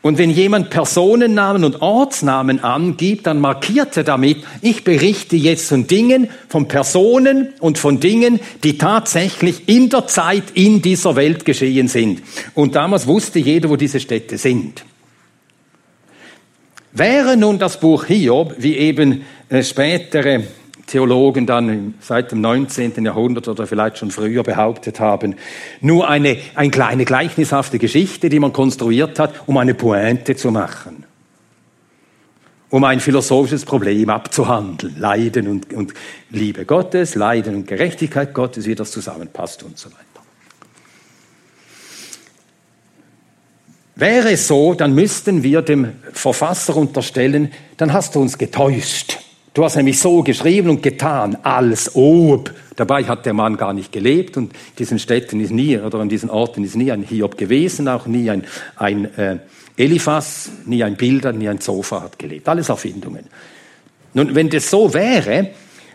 Und 0.00 0.18
wenn 0.18 0.30
jemand 0.30 0.68
Personennamen 0.70 1.64
und 1.64 1.80
Ortsnamen 1.80 2.62
angibt, 2.62 3.26
dann 3.26 3.40
markiert 3.40 3.96
er 3.96 4.04
damit, 4.04 4.44
ich 4.60 4.84
berichte 4.84 5.34
jetzt 5.34 5.66
von 5.68 5.86
Dingen, 5.86 6.28
von 6.48 6.68
Personen 6.68 7.54
und 7.58 7.78
von 7.78 8.00
Dingen, 8.00 8.38
die 8.62 8.76
tatsächlich 8.76 9.66
in 9.66 9.88
der 9.88 10.06
Zeit 10.06 10.44
in 10.52 10.82
dieser 10.82 11.16
Welt 11.16 11.46
geschehen 11.46 11.88
sind. 11.88 12.22
Und 12.54 12.74
damals 12.74 13.06
wusste 13.06 13.38
jeder, 13.38 13.70
wo 13.70 13.76
diese 13.76 13.98
Städte 13.98 14.36
sind. 14.36 14.84
Wäre 16.92 17.36
nun 17.36 17.58
das 17.58 17.80
Buch 17.80 18.04
Hiob, 18.04 18.54
wie 18.58 18.76
eben 18.76 19.24
spätere 19.62 20.44
Theologen 20.86 21.46
dann 21.46 21.94
seit 22.00 22.32
dem 22.32 22.40
19. 22.40 23.04
Jahrhundert 23.04 23.48
oder 23.48 23.66
vielleicht 23.66 23.98
schon 23.98 24.10
früher 24.10 24.42
behauptet 24.42 25.00
haben, 25.00 25.36
nur 25.80 26.08
eine, 26.08 26.36
eine 26.54 26.70
kleine 26.70 27.04
gleichnishafte 27.04 27.78
Geschichte, 27.78 28.28
die 28.28 28.38
man 28.38 28.52
konstruiert 28.52 29.18
hat, 29.18 29.34
um 29.46 29.56
eine 29.56 29.74
Pointe 29.74 30.36
zu 30.36 30.50
machen, 30.50 31.04
um 32.68 32.84
ein 32.84 33.00
philosophisches 33.00 33.64
Problem 33.64 34.10
abzuhandeln, 34.10 34.96
Leiden 34.98 35.48
und, 35.48 35.72
und 35.72 35.94
Liebe 36.30 36.66
Gottes, 36.66 37.14
Leiden 37.14 37.54
und 37.54 37.66
Gerechtigkeit 37.66 38.34
Gottes, 38.34 38.66
wie 38.66 38.74
das 38.74 38.90
zusammenpasst 38.90 39.62
und 39.62 39.78
so 39.78 39.90
weiter. 39.90 40.04
Wäre 43.96 44.32
es 44.32 44.48
so, 44.48 44.74
dann 44.74 44.94
müssten 44.94 45.42
wir 45.44 45.62
dem 45.62 45.92
Verfasser 46.12 46.76
unterstellen, 46.76 47.52
dann 47.76 47.92
hast 47.92 48.16
du 48.16 48.20
uns 48.20 48.36
getäuscht. 48.36 49.23
Du 49.54 49.62
hast 49.62 49.76
nämlich 49.76 50.00
so 50.00 50.24
geschrieben 50.24 50.68
und 50.68 50.82
getan, 50.82 51.36
als 51.44 51.94
ob. 51.94 52.52
Dabei 52.74 53.04
hat 53.04 53.24
der 53.24 53.34
Mann 53.34 53.56
gar 53.56 53.72
nicht 53.72 53.92
gelebt 53.92 54.36
und 54.36 54.52
in 54.52 54.76
diesen 54.80 54.98
Städten 54.98 55.38
ist 55.38 55.52
nie, 55.52 55.78
oder 55.78 56.00
an 56.00 56.08
diesen 56.08 56.28
Orten 56.28 56.64
ist 56.64 56.74
nie 56.74 56.90
ein 56.90 57.04
Hiob 57.04 57.38
gewesen, 57.38 57.86
auch 57.86 58.06
nie 58.06 58.28
ein, 58.30 58.42
ein 58.74 59.16
äh, 59.16 59.38
Eliphas, 59.76 60.50
nie 60.66 60.82
ein 60.82 60.96
Bilder, 60.96 61.32
nie 61.32 61.48
ein 61.48 61.60
Sofa 61.60 62.02
hat 62.02 62.18
gelebt. 62.18 62.48
Alles 62.48 62.68
Erfindungen. 62.68 63.26
Nun, 64.12 64.34
wenn 64.34 64.50
das 64.50 64.68
so 64.68 64.92
wäre, 64.92 65.50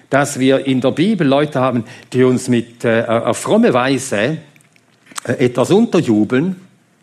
dass 0.09 0.39
wir 0.39 0.65
in 0.65 0.79
der 0.79 0.91
Bibel 0.91 1.27
Leute 1.27 1.59
haben, 1.59 1.83
die 2.13 2.23
uns 2.23 2.47
mit 2.47 2.85
äh, 2.85 3.03
auf 3.03 3.39
fromme 3.39 3.73
Weise 3.73 4.37
äh, 5.25 5.33
etwas 5.33 5.69
unterjubeln, 5.71 6.55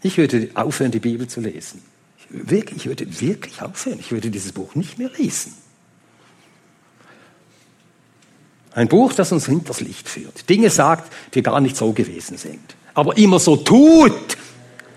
ich 0.02 0.16
würde 0.16 0.48
aufhören, 0.54 0.90
die 0.90 1.00
Bibel 1.00 1.26
zu 1.26 1.42
lesen. 1.42 1.82
Wirklich, 2.30 2.78
ich 2.78 2.86
würde 2.86 3.20
wirklich 3.20 3.60
aufhören. 3.60 3.98
Ich 4.00 4.10
würde 4.10 4.30
dieses 4.30 4.52
Buch 4.52 4.74
nicht 4.74 4.98
mehr 4.98 5.10
lesen. 5.18 5.52
Ein 8.76 8.88
Buch, 8.88 9.14
das 9.14 9.32
uns 9.32 9.46
hinters 9.46 9.80
Licht 9.80 10.06
führt. 10.06 10.50
Dinge 10.50 10.68
sagt, 10.68 11.10
die 11.32 11.42
gar 11.42 11.60
nicht 11.60 11.78
so 11.78 11.92
gewesen 11.92 12.36
sind. 12.36 12.76
Aber 12.92 13.16
immer 13.16 13.38
so 13.38 13.56
tut, 13.56 14.36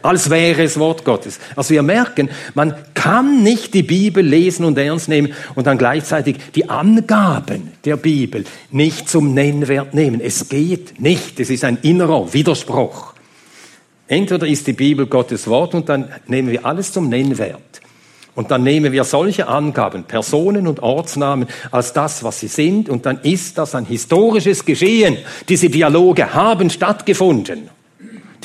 als 0.02 0.30
wäre 0.30 0.64
es 0.64 0.78
Wort 0.78 1.06
Gottes. 1.06 1.40
Also 1.56 1.70
wir 1.70 1.82
merken, 1.82 2.30
man 2.56 2.76
kann 2.94 3.42
nicht 3.42 3.74
die 3.74 3.84
Bibel 3.84 4.22
lesen 4.22 4.66
und 4.66 4.78
ernst 4.78 5.08
nehmen 5.08 5.34
und 5.56 5.66
dann 5.66 5.78
gleichzeitig 5.78 6.36
die 6.56 6.70
Angaben 6.70 7.72
der 7.86 7.96
Bibel 7.96 8.44
nicht 8.70 9.08
zum 9.08 9.34
Nennwert 9.34 9.94
nehmen. 9.94 10.20
Es 10.20 10.50
geht 10.50 11.00
nicht. 11.00 11.40
Es 11.40 11.50
ist 11.50 11.64
ein 11.64 11.78
innerer 11.82 12.34
Widerspruch. 12.34 13.14
Entweder 14.10 14.46
ist 14.46 14.68
die 14.68 14.74
Bibel 14.74 15.08
Gottes 15.08 15.48
Wort 15.48 15.74
und 15.74 15.88
dann 15.88 16.10
nehmen 16.28 16.52
wir 16.52 16.66
alles 16.66 16.92
zum 16.92 17.08
Nennwert. 17.08 17.80
Und 18.40 18.52
dann 18.52 18.64
nehmen 18.64 18.94
wir 18.94 19.04
solche 19.04 19.50
Angaben, 19.50 20.06
Personen 20.06 20.66
und 20.66 20.82
Ortsnamen, 20.82 21.46
als 21.72 21.92
das, 21.92 22.24
was 22.24 22.40
sie 22.40 22.48
sind, 22.48 22.88
und 22.88 23.06
dann 23.06 23.20
ist 23.24 23.58
das 23.58 23.76
ein 23.76 23.84
historisches 23.84 24.64
Geschehen. 24.64 25.18
Diese 25.50 25.70
Dialoge 25.70 26.34
haben 26.34 26.70
stattgefunden. 26.70 27.70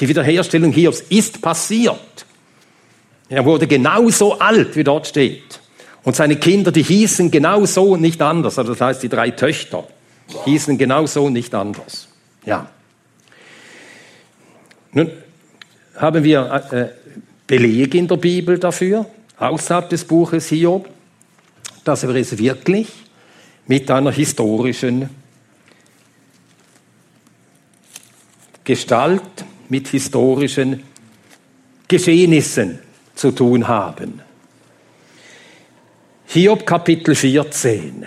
Die 0.00 0.08
Wiederherstellung 0.08 0.72
Hiobs 0.72 1.00
ist 1.10 1.40
passiert. 1.40 2.26
Er 3.28 3.44
wurde 3.44 3.68
genauso 3.68 4.36
alt, 4.40 4.74
wie 4.74 4.82
dort 4.82 5.06
steht. 5.06 5.60
Und 6.02 6.16
seine 6.16 6.34
Kinder, 6.34 6.72
die 6.72 6.82
hießen 6.82 7.30
genauso 7.30 7.92
und 7.92 8.00
nicht 8.00 8.20
anders. 8.20 8.58
Also 8.58 8.72
das 8.72 8.80
heißt, 8.80 9.00
die 9.00 9.08
drei 9.08 9.30
Töchter 9.30 9.86
hießen 10.44 10.76
genauso 10.76 11.26
und 11.26 11.34
nicht 11.34 11.54
anders. 11.54 12.08
Ja. 12.44 12.68
Nun 14.90 15.12
haben 15.94 16.24
wir 16.24 16.64
äh, 16.72 16.86
Belege 17.46 17.96
in 17.96 18.08
der 18.08 18.16
Bibel 18.16 18.58
dafür 18.58 19.06
außerhalb 19.36 19.88
des 19.88 20.04
Buches 20.04 20.48
Hiob, 20.48 20.88
dass 21.84 22.02
er 22.02 22.14
es 22.14 22.38
wirklich 22.38 22.88
mit 23.66 23.90
einer 23.90 24.12
historischen 24.12 25.10
Gestalt, 28.64 29.44
mit 29.68 29.88
historischen 29.88 30.82
Geschehnissen 31.86 32.78
zu 33.14 33.30
tun 33.30 33.68
haben. 33.68 34.20
Hiob 36.26 36.66
Kapitel 36.66 37.14
14. 37.14 38.06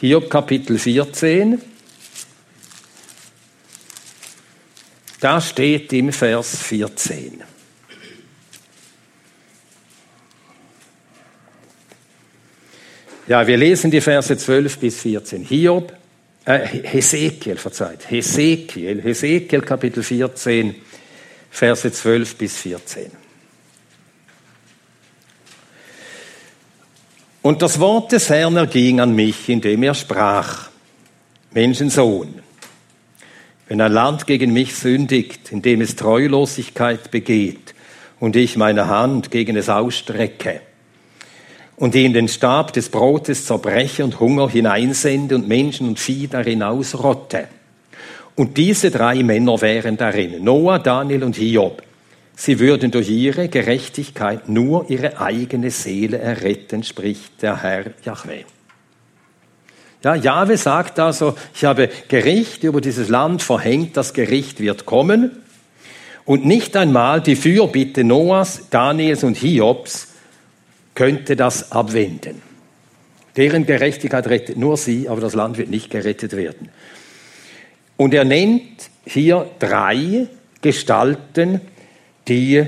Hiob 0.00 0.30
Kapitel 0.30 0.78
14. 0.78 1.60
Da 5.20 5.40
steht 5.40 5.92
im 5.92 6.12
Vers 6.12 6.56
14. 6.62 7.53
Ja, 13.26 13.46
wir 13.46 13.56
lesen 13.56 13.90
die 13.90 14.02
Verse 14.02 14.36
12 14.36 14.78
bis 14.78 15.00
14. 15.00 15.44
Hiob, 15.44 15.94
äh, 16.44 16.58
Hesekiel, 16.58 17.56
verzeiht, 17.56 18.10
Hesekiel, 18.10 19.02
Hesekiel 19.02 19.62
Kapitel 19.62 20.02
14, 20.02 20.74
Verse 21.50 21.90
12 21.90 22.36
bis 22.36 22.58
14. 22.58 23.10
Und 27.40 27.62
das 27.62 27.80
Wort 27.80 28.12
des 28.12 28.28
Herrn 28.28 28.56
erging 28.56 29.00
an 29.00 29.14
mich, 29.14 29.48
indem 29.48 29.82
er 29.84 29.94
sprach, 29.94 30.68
Menschensohn, 31.52 32.40
wenn 33.68 33.80
ein 33.80 33.92
Land 33.92 34.26
gegen 34.26 34.52
mich 34.52 34.74
sündigt, 34.74 35.50
indem 35.50 35.80
es 35.80 35.96
Treulosigkeit 35.96 37.10
begeht 37.10 37.74
und 38.20 38.36
ich 38.36 38.56
meine 38.58 38.88
Hand 38.88 39.30
gegen 39.30 39.56
es 39.56 39.70
ausstrecke, 39.70 40.60
und 41.76 41.94
in 41.94 42.12
den 42.12 42.28
Stab 42.28 42.72
des 42.72 42.88
Brotes 42.88 43.46
zerbreche 43.46 44.04
und 44.04 44.20
Hunger 44.20 44.48
hineinsende 44.48 45.34
und 45.34 45.48
Menschen 45.48 45.88
und 45.88 45.98
Vieh 45.98 46.28
darin 46.28 46.62
ausrotte. 46.62 47.48
Und 48.36 48.56
diese 48.56 48.90
drei 48.90 49.22
Männer 49.22 49.60
wären 49.60 49.96
darin, 49.96 50.42
Noah, 50.42 50.78
Daniel 50.78 51.24
und 51.24 51.36
Hiob. 51.36 51.82
Sie 52.36 52.58
würden 52.58 52.90
durch 52.90 53.08
ihre 53.08 53.48
Gerechtigkeit 53.48 54.48
nur 54.48 54.90
ihre 54.90 55.20
eigene 55.20 55.70
Seele 55.70 56.18
erretten, 56.18 56.82
spricht 56.82 57.42
der 57.42 57.62
Herr 57.62 57.84
Yahweh. 58.04 58.42
Ja, 60.02 60.16
Jahwe 60.16 60.56
sagt 60.56 60.98
also, 60.98 61.34
ich 61.54 61.64
habe 61.64 61.88
Gericht 62.08 62.64
über 62.64 62.80
dieses 62.80 63.08
Land 63.08 63.42
verhängt, 63.42 63.96
das 63.96 64.12
Gericht 64.12 64.60
wird 64.60 64.84
kommen. 64.84 65.30
Und 66.24 66.44
nicht 66.44 66.76
einmal 66.76 67.20
die 67.20 67.36
Fürbitte 67.36 68.02
Noahs, 68.02 68.68
Daniels 68.70 69.24
und 69.24 69.36
Hiobs 69.36 70.13
könnte 70.94 71.36
das 71.36 71.72
abwenden. 71.72 72.42
Deren 73.36 73.66
Gerechtigkeit 73.66 74.26
rettet 74.28 74.56
nur 74.56 74.76
sie, 74.76 75.08
aber 75.08 75.20
das 75.20 75.34
Land 75.34 75.58
wird 75.58 75.68
nicht 75.68 75.90
gerettet 75.90 76.36
werden. 76.36 76.68
Und 77.96 78.14
er 78.14 78.24
nennt 78.24 78.90
hier 79.04 79.50
drei 79.58 80.28
Gestalten, 80.60 81.60
die 82.28 82.64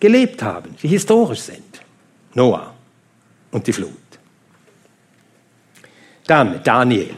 gelebt 0.00 0.42
haben, 0.42 0.76
die 0.82 0.88
historisch 0.88 1.40
sind. 1.40 1.82
Noah 2.34 2.74
und 3.50 3.66
die 3.66 3.72
Flut. 3.72 3.90
Dann 6.26 6.62
Daniel. 6.62 7.10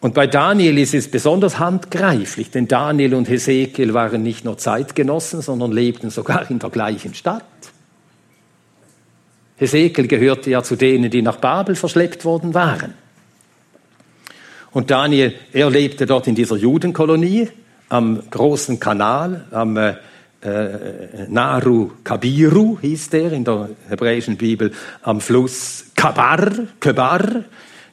Und 0.00 0.14
bei 0.14 0.28
Daniel 0.28 0.78
ist 0.78 0.94
es 0.94 1.10
besonders 1.10 1.58
handgreiflich, 1.58 2.50
denn 2.50 2.68
Daniel 2.68 3.14
und 3.14 3.28
Hesekiel 3.28 3.94
waren 3.94 4.22
nicht 4.22 4.44
nur 4.44 4.56
Zeitgenossen, 4.56 5.42
sondern 5.42 5.72
lebten 5.72 6.10
sogar 6.10 6.48
in 6.50 6.60
der 6.60 6.70
gleichen 6.70 7.14
Stadt. 7.14 7.44
Hesekiel 9.58 10.06
gehörte 10.06 10.50
ja 10.50 10.62
zu 10.62 10.76
denen, 10.76 11.10
die 11.10 11.22
nach 11.22 11.36
Babel 11.36 11.74
verschleppt 11.74 12.24
worden 12.24 12.54
waren. 12.54 12.94
Und 14.70 14.90
Daniel, 14.90 15.34
er 15.52 15.70
lebte 15.70 16.06
dort 16.06 16.26
in 16.26 16.34
dieser 16.34 16.56
Judenkolonie 16.56 17.48
am 17.88 18.22
großen 18.30 18.78
Kanal, 18.78 19.46
am, 19.50 19.76
äh, 19.76 19.94
äh, 20.40 21.26
Naru 21.28 21.90
Kabiru 22.04 22.78
hieß 22.80 23.10
der 23.10 23.32
in 23.32 23.44
der 23.44 23.70
hebräischen 23.88 24.36
Bibel, 24.36 24.72
am 25.02 25.20
Fluss 25.20 25.86
Kabar, 25.96 26.50
Kebar. 26.78 27.44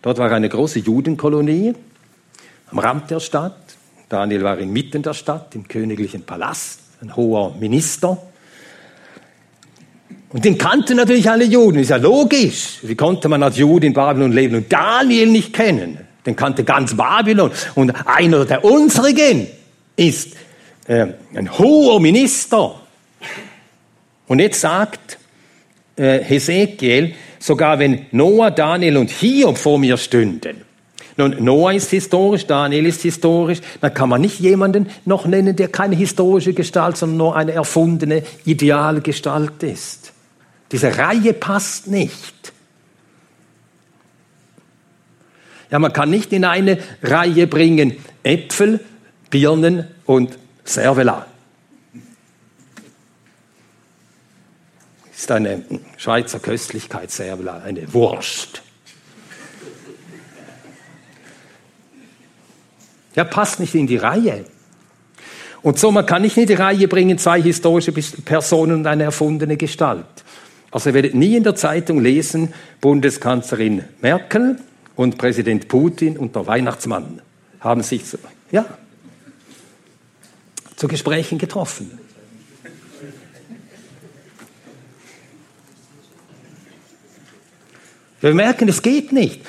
Dort 0.02 0.18
war 0.20 0.32
eine 0.32 0.50
große 0.50 0.80
Judenkolonie 0.80 1.74
am 2.70 2.80
Rand 2.80 3.10
der 3.10 3.20
Stadt. 3.20 3.58
Daniel 4.10 4.44
war 4.44 4.60
inmitten 4.60 5.02
der 5.02 5.14
Stadt, 5.14 5.56
im 5.56 5.68
königlichen 5.68 6.24
Palast, 6.24 6.82
ein 7.02 7.16
hoher 7.16 7.56
Minister. 7.56 8.22
Und 10.36 10.44
den 10.44 10.58
kannten 10.58 10.98
natürlich 10.98 11.30
alle 11.30 11.46
Juden, 11.46 11.80
ist 11.80 11.92
ja 11.92 11.96
logisch. 11.96 12.80
Wie 12.82 12.96
konnte 12.96 13.30
man 13.30 13.42
als 13.42 13.56
Jude 13.56 13.88
in 13.88 13.94
Babylon 13.94 14.34
leben 14.34 14.58
und 14.58 14.74
Daniel 14.74 15.28
nicht 15.28 15.54
kennen? 15.54 15.98
Den 16.26 16.36
kannte 16.36 16.66
ganz 16.66 16.94
Babylon. 16.94 17.52
Und 17.74 17.94
einer 18.06 18.44
der 18.44 18.66
unsrigen 18.66 19.48
ist 19.96 20.34
äh, 20.88 21.08
ein 21.34 21.58
hoher 21.58 22.02
Minister. 22.02 22.82
Und 24.28 24.40
jetzt 24.40 24.60
sagt 24.60 25.18
äh, 25.96 26.20
Hesekiel, 26.22 27.14
sogar 27.40 27.80
wenn 27.80 28.08
Noah, 28.12 28.52
Daniel 28.52 28.98
und 28.98 29.12
Hiob 29.12 29.58
vor 29.58 29.80
mir 29.80 29.96
stünden. 29.96 30.66
Nun, 31.16 31.38
Noah 31.40 31.72
ist 31.72 31.92
historisch, 31.92 32.46
Daniel 32.46 32.88
ist 32.88 33.04
historisch, 33.04 33.60
dann 33.80 33.94
kann 33.94 34.10
man 34.10 34.20
nicht 34.20 34.42
jemanden 34.42 34.90
noch 35.06 35.28
nennen, 35.28 35.56
der 35.56 35.70
keine 35.70 35.96
historische 35.96 36.52
Gestalt, 36.52 36.98
sondern 36.98 37.18
nur 37.20 37.36
eine 37.38 37.54
erfundene 37.54 38.22
Idealgestalt 38.44 39.64
ist. 39.64 40.12
Diese 40.76 40.98
Reihe 40.98 41.32
passt 41.32 41.88
nicht. 41.88 42.52
Ja, 45.72 45.80
man 45.80 45.94
kann 45.94 46.10
nicht 46.10 46.34
in 46.34 46.44
eine 46.44 46.84
Reihe 47.02 47.48
bringen 47.48 47.96
Äpfel, 48.24 48.84
Birnen 49.30 49.88
und 50.06 50.38
Servela. 50.66 51.28
Ist 55.16 55.32
eine 55.32 55.64
Schweizer 55.96 56.42
Köstlichkeit, 56.42 57.10
Servela, 57.10 57.60
eine 57.60 57.94
Wurst. 57.94 58.62
Ja, 63.16 63.24
passt 63.24 63.62
nicht 63.62 63.76
in 63.76 63.88
die 63.88 63.96
Reihe. 63.96 64.44
Und 65.62 65.80
so, 65.80 65.90
man 65.90 66.06
kann 66.06 66.22
nicht 66.22 66.36
in 66.36 66.48
die 66.48 66.54
Reihe 66.54 66.90
bringen, 66.90 67.18
zwei 67.18 67.42
historische 67.42 67.94
Personen 67.94 68.74
und 68.74 68.88
eine 68.88 69.04
erfundene 69.04 69.56
Gestalt. 69.56 70.06
Also 70.76 70.90
ihr 70.90 70.94
werdet 70.94 71.16
nie 71.16 71.38
in 71.38 71.44
der 71.46 71.56
Zeitung 71.56 72.02
lesen, 72.02 72.54
Bundeskanzlerin 72.82 73.86
Merkel 74.02 74.58
und 74.98 75.18
Präsident 75.18 75.70
Putin 75.70 76.18
und 76.18 76.36
der 76.36 76.48
Weihnachtsmann 76.48 77.22
haben 77.62 77.82
sich, 77.82 78.06
so, 78.06 78.18
ja, 78.52 78.66
zu 80.76 80.90
Gesprächen 80.90 81.38
getroffen. 81.38 81.98
Wir 88.20 88.34
merken, 88.34 88.68
es 88.68 88.82
geht 88.82 89.14
nicht. 89.14 89.46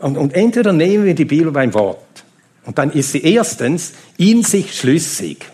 Und, 0.00 0.16
und 0.16 0.32
entweder 0.32 0.72
nehmen 0.72 1.06
wir 1.06 1.16
die 1.16 1.24
Bibel 1.24 1.50
beim 1.50 1.74
Wort 1.74 2.22
und 2.66 2.78
dann 2.78 2.92
ist 2.92 3.10
sie 3.10 3.24
erstens 3.24 3.94
in 4.16 4.44
sich 4.44 4.78
schlüssig, 4.78 5.44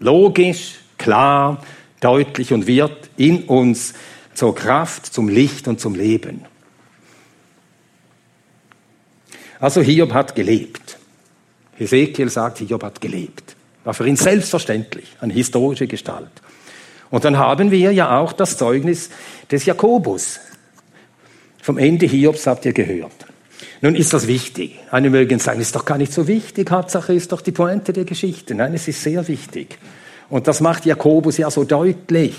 logisch, 0.00 0.80
klar, 0.98 1.62
deutlich 2.00 2.52
und 2.52 2.66
wird 2.66 3.10
in 3.16 3.44
uns 3.44 3.94
zur 4.34 4.54
Kraft, 4.54 5.06
zum 5.06 5.28
Licht 5.28 5.68
und 5.68 5.80
zum 5.80 5.94
Leben. 5.94 6.44
Also 9.60 9.82
Hiob 9.82 10.14
hat 10.14 10.34
gelebt. 10.34 10.98
Hesekiel 11.76 12.30
sagt, 12.30 12.58
Hiob 12.58 12.82
hat 12.82 13.00
gelebt. 13.00 13.56
War 13.84 13.94
für 13.94 14.06
ihn 14.06 14.16
selbstverständlich, 14.16 15.16
eine 15.20 15.32
historische 15.32 15.86
Gestalt. 15.86 16.30
Und 17.10 17.24
dann 17.24 17.38
haben 17.38 17.70
wir 17.70 17.92
ja 17.92 18.18
auch 18.18 18.32
das 18.32 18.56
Zeugnis 18.56 19.10
des 19.50 19.64
Jakobus. 19.66 20.40
Vom 21.60 21.76
Ende 21.78 22.06
Hiobs 22.06 22.46
habt 22.46 22.64
ihr 22.64 22.72
gehört. 22.72 23.26
Nun 23.82 23.94
ist 23.94 24.12
das 24.12 24.26
wichtig. 24.26 24.78
Einige 24.90 25.10
mögen 25.10 25.38
sagen, 25.38 25.60
ist 25.60 25.74
doch 25.74 25.84
gar 25.84 25.98
nicht 25.98 26.12
so 26.12 26.26
wichtig. 26.26 26.70
Hauptsache 26.70 27.14
ist 27.14 27.32
doch 27.32 27.40
die 27.40 27.52
Pointe 27.52 27.92
der 27.92 28.04
Geschichte. 28.04 28.54
Nein, 28.54 28.74
es 28.74 28.88
ist 28.88 29.02
sehr 29.02 29.26
wichtig. 29.26 29.78
Und 30.28 30.46
das 30.46 30.60
macht 30.60 30.86
Jakobus 30.86 31.38
ja 31.38 31.50
so 31.50 31.64
deutlich. 31.64 32.36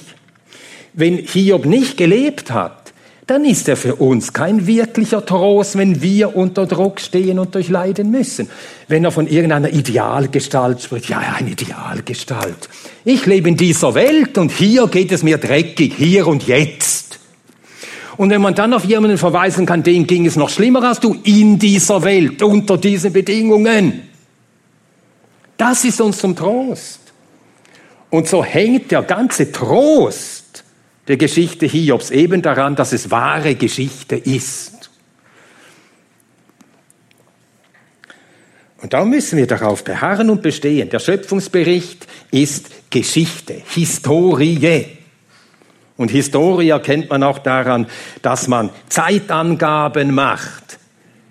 Wenn 0.93 1.17
Hiob 1.17 1.65
nicht 1.65 1.97
gelebt 1.97 2.51
hat, 2.51 2.81
dann 3.27 3.45
ist 3.45 3.69
er 3.69 3.77
für 3.77 3.95
uns 3.95 4.33
kein 4.33 4.67
wirklicher 4.67 5.25
Trost, 5.25 5.77
wenn 5.77 6.01
wir 6.01 6.35
unter 6.35 6.65
Druck 6.65 6.99
stehen 6.99 7.39
und 7.39 7.55
durchleiden 7.55 8.11
müssen. 8.11 8.49
Wenn 8.89 9.05
er 9.05 9.11
von 9.11 9.27
irgendeiner 9.27 9.71
Idealgestalt 9.71 10.81
spricht, 10.81 11.07
ja, 11.07 11.19
eine 11.19 11.51
Idealgestalt. 11.51 12.67
Ich 13.05 13.25
lebe 13.25 13.47
in 13.47 13.55
dieser 13.55 13.95
Welt 13.95 14.37
und 14.37 14.51
hier 14.51 14.87
geht 14.87 15.13
es 15.13 15.23
mir 15.23 15.37
dreckig, 15.37 15.93
hier 15.95 16.27
und 16.27 16.45
jetzt. 16.47 17.19
Und 18.17 18.31
wenn 18.31 18.41
man 18.41 18.53
dann 18.53 18.73
auf 18.73 18.83
jemanden 18.83 19.17
verweisen 19.17 19.65
kann, 19.65 19.83
dem 19.83 20.05
ging 20.07 20.25
es 20.25 20.35
noch 20.35 20.49
schlimmer 20.49 20.83
als 20.83 20.99
du 20.99 21.15
in 21.23 21.57
dieser 21.57 22.03
Welt, 22.03 22.43
unter 22.43 22.77
diesen 22.77 23.13
Bedingungen. 23.13 24.01
Das 25.55 25.85
ist 25.85 26.01
uns 26.01 26.17
zum 26.17 26.35
Trost. 26.35 26.99
Und 28.09 28.27
so 28.27 28.43
hängt 28.43 28.91
der 28.91 29.03
ganze 29.03 29.51
Trost 29.51 30.40
der 31.07 31.17
Geschichte 31.17 31.65
Hiobs 31.65 32.11
eben 32.11 32.41
daran, 32.41 32.75
dass 32.75 32.93
es 32.93 33.11
wahre 33.11 33.55
Geschichte 33.55 34.15
ist. 34.15 34.89
Und 38.81 38.93
da 38.93 39.05
müssen 39.05 39.37
wir 39.37 39.47
darauf 39.47 39.83
beharren 39.83 40.29
und 40.29 40.41
bestehen. 40.41 40.89
Der 40.89 40.99
Schöpfungsbericht 40.99 42.07
ist 42.31 42.89
Geschichte, 42.89 43.61
Historie. 43.73 44.85
Und 45.97 46.09
Historie 46.09 46.69
erkennt 46.69 47.09
man 47.09 47.21
auch 47.21 47.39
daran, 47.39 47.85
dass 48.23 48.47
man 48.47 48.71
Zeitangaben 48.89 50.13
macht. 50.13 50.79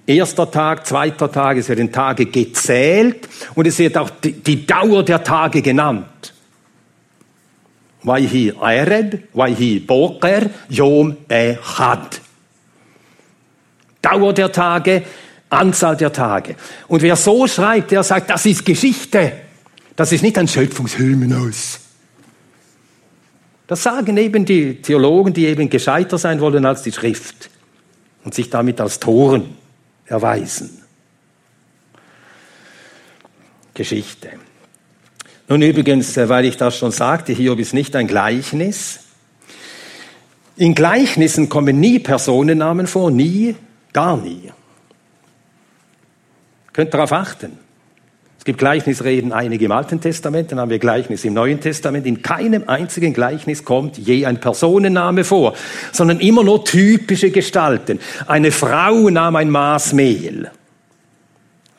Erster 0.07 0.51
Tag, 0.51 0.87
zweiter 0.87 1.31
Tag, 1.31 1.57
es 1.57 1.69
werden 1.69 1.91
Tage 1.93 2.27
gezählt 2.27 3.29
und 3.55 3.67
es 3.67 3.79
wird 3.79 3.97
auch 3.97 4.11
die 4.23 4.67
Dauer 4.67 5.05
der 5.05 5.23
Tage 5.23 5.63
genannt. 5.63 6.07
Vayhi 8.03 8.55
Ered, 8.61 9.29
Vayhi 9.35 9.81
Boker, 9.81 10.51
Yom 10.69 11.17
Echad. 11.29 12.21
Dauer 14.01 14.33
der 14.33 14.51
Tage, 14.51 15.03
Anzahl 15.51 15.97
der 15.97 16.13
Tage. 16.13 16.57
Und 16.89 17.03
wer 17.03 17.17
so 17.17 17.47
schreibt, 17.47 17.91
der 17.91 18.03
sagt, 18.03 18.31
das 18.31 18.47
ist 18.47 18.65
Geschichte. 18.65 19.33
Das 19.97 20.13
ist 20.13 20.23
nicht 20.23 20.39
ein 20.39 20.49
Schöpfungshymnus. 20.49 21.81
Das 23.67 23.83
sagen 23.83 24.17
eben 24.17 24.45
die 24.45 24.81
Theologen, 24.81 25.33
die 25.33 25.47
eben 25.47 25.69
gescheiter 25.69 26.19
sein 26.19 26.41
wollen 26.41 26.65
als 26.65 26.83
die 26.83 26.93
Schrift 26.93 27.51
und 28.25 28.35
sich 28.35 28.51
damit 28.51 28.81
als 28.81 28.99
Toren 28.99 29.57
erweisen. 30.07 30.83
Geschichte. 33.75 34.31
Nun 35.51 35.63
übrigens, 35.63 36.17
äh, 36.17 36.29
weil 36.29 36.45
ich 36.45 36.57
das 36.57 36.79
schon 36.79 36.93
sagte, 36.93 37.33
Hiob 37.33 37.59
ist 37.59 37.75
nicht 37.75 37.97
ein 37.97 38.07
Gleichnis. 38.07 39.01
In 40.57 40.77
Gleichnissen 40.77 41.49
kommen 41.49 41.81
nie 41.81 41.99
Personennamen 41.99 42.87
vor, 42.87 43.11
nie, 43.11 43.57
gar 43.93 44.17
nie. 44.17 44.53
Könnt 46.73 46.95
darauf 46.95 47.13
achten. 47.13 47.59
Es 48.39 48.45
gibt 48.45 48.61
Gleichnisreden 48.61 49.33
einige 49.33 49.65
im 49.65 49.73
Alten 49.73 50.01
Testament, 50.01 50.53
dann 50.53 50.61
haben 50.61 50.71
wir 50.71 50.79
Gleichnis 50.79 51.25
im 51.25 51.35
Neuen 51.35 51.61
Testament. 51.61 52.07
In 52.07 52.23
keinem 52.23 52.69
einzigen 52.69 53.13
Gleichnis 53.13 53.65
kommt 53.65 53.99
je 53.99 54.27
ein 54.27 54.39
Personenname 54.39 55.25
vor, 55.25 55.55
sondern 55.91 56.21
immer 56.21 56.45
nur 56.45 56.65
typische 56.65 57.33
Gestalten. 57.33 57.99
Eine 58.29 58.53
Frau 58.53 59.11
nahm 59.11 59.35
ein 59.35 59.51
Maß 59.51 59.95
Mehl. 59.95 60.53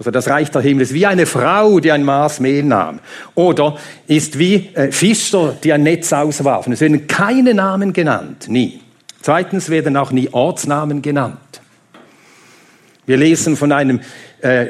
Also 0.02 0.10
das 0.10 0.28
Reich 0.30 0.50
der 0.50 0.64
Himmel 0.64 0.82
ist 0.82 0.96
wie 0.96 1.06
eine 1.06 1.28
Frau, 1.28 1.80
die 1.80 1.92
ein 1.92 2.04
Maß 2.04 2.40
Mehl 2.40 2.64
nahm. 2.64 3.02
Oder 3.36 3.78
ist 4.08 4.40
wie 4.40 4.72
äh, 4.74 4.92
Fischer, 4.92 5.56
die 5.64 5.72
ein 5.72 5.84
Netz 5.84 6.12
auswarfen. 6.12 6.74
Es 6.74 6.82
werden 6.82 7.06
keine 7.06 7.54
Namen 7.54 7.94
genannt, 7.94 8.48
nie. 8.48 8.82
Zweitens 9.22 9.70
werden 9.70 9.96
auch 9.96 10.10
nie 10.10 10.28
Ortsnamen 10.32 11.04
genannt. 11.04 11.38
Wir 13.06 13.18
lesen 13.18 13.56
von 13.56 13.72
einem 13.72 14.00
äh, 14.42 14.66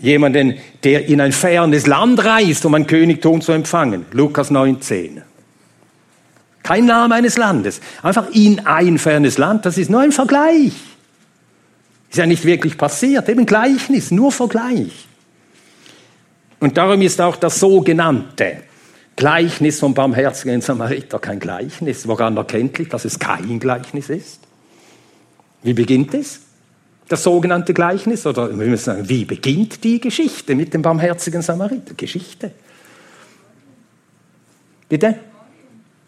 jemanden, 0.00 0.54
der 0.84 1.06
in 1.06 1.20
ein 1.20 1.32
fernes 1.32 1.86
Land 1.86 2.24
reist, 2.24 2.64
um 2.64 2.74
ein 2.74 2.86
Königtum 2.86 3.42
zu 3.42 3.52
empfangen. 3.52 4.06
Lukas 4.12 4.50
19. 4.50 5.20
Kein 6.62 6.86
Name 6.86 7.14
eines 7.14 7.36
Landes. 7.36 7.82
Einfach 8.02 8.30
in 8.32 8.64
ein 8.64 8.96
fernes 8.96 9.36
Land. 9.36 9.66
Das 9.66 9.76
ist 9.76 9.90
nur 9.90 10.00
ein 10.00 10.12
Vergleich. 10.12 10.72
Ist 12.12 12.18
ja 12.18 12.26
nicht 12.26 12.44
wirklich 12.44 12.76
passiert, 12.76 13.26
eben 13.30 13.46
Gleichnis, 13.46 14.10
nur 14.10 14.30
Vergleich. 14.32 15.08
Und 16.60 16.76
darum 16.76 17.00
ist 17.00 17.18
auch 17.22 17.36
das 17.36 17.58
sogenannte 17.58 18.58
Gleichnis 19.16 19.80
vom 19.80 19.94
barmherzigen 19.94 20.60
Samariter 20.60 21.18
kein 21.18 21.40
Gleichnis. 21.40 22.06
Woran 22.06 22.36
erkennt 22.36 22.78
ich, 22.80 22.90
dass 22.90 23.06
es 23.06 23.18
kein 23.18 23.58
Gleichnis 23.58 24.10
ist? 24.10 24.40
Wie 25.62 25.72
beginnt 25.72 26.12
es? 26.12 26.40
Das 27.08 27.22
sogenannte 27.22 27.72
Gleichnis? 27.72 28.26
Oder 28.26 28.50
wir 28.58 28.66
müssen 28.66 28.84
sagen, 28.84 29.08
wie 29.08 29.24
beginnt 29.24 29.82
die 29.82 29.98
Geschichte 29.98 30.54
mit 30.54 30.74
dem 30.74 30.82
barmherzigen 30.82 31.40
Samariter? 31.40 31.94
Geschichte. 31.94 32.50
Bitte? 34.86 35.14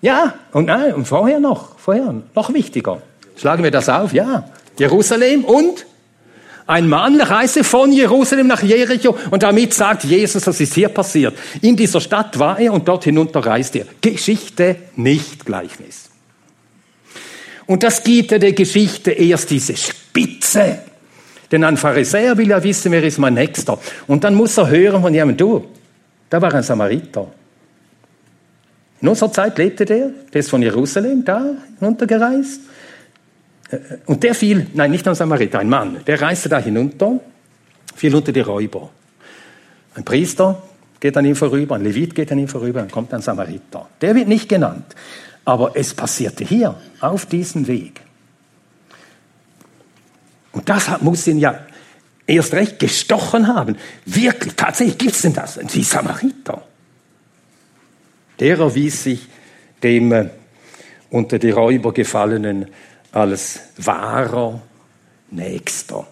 Ja, 0.03 0.35
und 0.53 0.67
nein, 0.67 0.93
und 0.93 1.09
vorher 1.09 1.41
noch, 1.41 1.79
vorher, 1.79 2.15
noch 2.35 2.53
wichtiger. 2.53 3.01
Schlagen 3.39 3.65
wir 3.65 3.71
das 3.71 3.89
auf, 3.89 4.13
ja. 4.13 4.51
Jerusalem 4.79 5.47
und 5.47 5.87
ein 6.67 6.89
Mann 6.89 7.21
reiste 7.21 7.63
von 7.63 7.93
Jerusalem 7.93 8.47
nach 8.47 8.63
Jericho 8.63 9.17
und 9.31 9.43
damit 9.43 9.75
sagt 9.75 10.05
Jesus, 10.05 10.45
das 10.45 10.61
ist 10.61 10.75
hier 10.75 10.89
passiert. 10.89 11.35
In 11.61 11.77
dieser 11.77 12.01
Stadt 12.01 12.39
war 12.39 12.59
er 12.59 12.73
und 12.73 12.89
dort 12.89 13.05
hinunter 13.05 13.45
reiste 13.45 13.81
er. 13.81 13.87
Geschichte, 14.01 14.77
nicht 14.97 15.45
Gleichnis. 15.45 16.11
Und 17.67 17.83
das 17.83 18.03
gibt 18.03 18.31
der 18.31 18.53
Geschichte 18.53 19.11
erst 19.11 19.51
diese 19.51 19.77
Spitze. 19.77 20.79
Denn 21.51 21.65
ein 21.65 21.77
Pharisäer 21.77 22.37
will 22.37 22.49
ja 22.49 22.63
wissen, 22.63 22.93
wer 22.93 23.05
ist 23.05 23.19
mein 23.19 23.35
Nächster. 23.35 23.79
Und 24.07 24.25
dann 24.25 24.35
muss 24.35 24.57
er 24.57 24.69
hören 24.69 25.03
von 25.03 25.13
jemandem, 25.13 25.37
du, 25.37 25.65
da 26.31 26.41
war 26.41 26.53
ein 26.53 26.63
Samariter. 26.63 27.31
In 29.01 29.09
unserer 29.09 29.33
Zeit 29.33 29.59
lebte 29.59 29.85
der, 29.85 30.11
der 30.33 30.41
ist 30.41 30.51
von 30.51 30.63
Jerusalem 30.63 31.25
da 31.25 31.45
hinuntergereist. 31.79 32.61
Äh, 33.71 33.79
und 34.07 34.23
der 34.23 34.35
fiel, 34.35 34.67
nein, 34.75 34.91
nicht 34.91 35.07
ein 35.07 35.15
Samariter, 35.15 35.59
ein 35.59 35.69
Mann, 35.69 35.99
der 36.07 36.21
reiste 36.21 36.49
da 36.49 36.59
hinunter, 36.59 37.21
fiel 37.95 38.15
unter 38.15 38.33
die 38.33 38.41
Räuber. 38.41 38.91
Ein 39.95 40.05
Priester 40.05 40.63
geht 41.01 41.17
an 41.17 41.25
ihm 41.25 41.37
vorüber, 41.37 41.77
ein 41.77 41.85
Levit 41.85 42.15
geht 42.15 42.33
an 42.33 42.39
ihm 42.39 42.49
vorüber, 42.49 42.81
dann 42.81 42.91
kommt 42.91 43.13
ein 43.15 43.23
Samariter. 43.23 43.89
Der 44.01 44.15
wird 44.15 44.29
nicht 44.29 44.49
genannt. 44.49 44.95
Aber 45.45 45.73
es 45.77 45.93
passierte 45.93 46.45
hier, 46.45 46.75
auf 47.01 47.27
diesem 47.27 47.67
Weg. 47.67 48.01
Und 50.53 50.69
das 50.69 50.89
muss 51.03 51.27
ihn 51.27 51.39
ja 51.39 51.61
erst 52.27 52.55
recht 52.55 52.79
gestochen 52.79 53.49
haben. 53.49 53.77
Wirklich, 54.07 54.55
tatsächlich 54.55 54.99
gibt 54.99 55.13
es 55.13 55.23
denn 55.23 55.35
das? 55.35 55.59
Die 55.59 55.83
Samariter. 55.83 56.63
Der 58.41 58.59
erwies 58.59 59.05
sich 59.05 59.29
dem 59.83 60.13
äh, 60.13 60.31
unter 61.11 61.39
die 61.39 61.51
Räuber 61.51 61.93
gefallenen 61.93 62.67
als 63.15 63.61
wahrer 63.77 64.61
Nächster. 65.31 66.07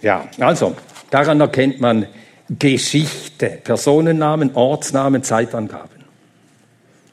Ja, 0.00 0.28
also, 0.38 0.76
daran 1.10 1.40
erkennt 1.40 1.80
man 1.80 2.06
Geschichte, 2.48 3.60
Personennamen, 3.62 4.54
Ortsnamen, 4.54 5.22
Zeitangaben. 5.22 6.04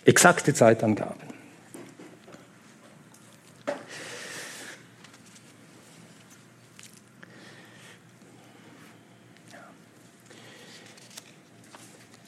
Exakte 0.05 0.53
Zeitangaben. 0.53 1.29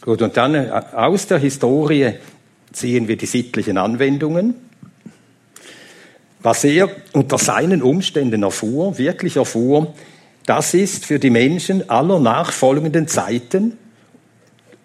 Gut, 0.01 0.21
und 0.21 0.35
dann 0.35 0.55
äh, 0.55 0.69
aus 0.93 1.27
der 1.27 1.37
Historie 1.37 2.15
ziehen 2.71 3.07
wir 3.07 3.17
die 3.17 3.25
sittlichen 3.25 3.77
Anwendungen. 3.77 4.55
Was 6.41 6.63
er 6.63 6.89
unter 7.13 7.37
seinen 7.37 7.81
Umständen 7.81 8.43
erfuhr, 8.43 8.97
wirklich 8.97 9.35
erfuhr, 9.35 9.93
das 10.45 10.73
ist 10.73 11.05
für 11.05 11.19
die 11.19 11.29
Menschen 11.29 11.89
aller 11.89 12.19
nachfolgenden 12.19 13.07
Zeiten 13.07 13.77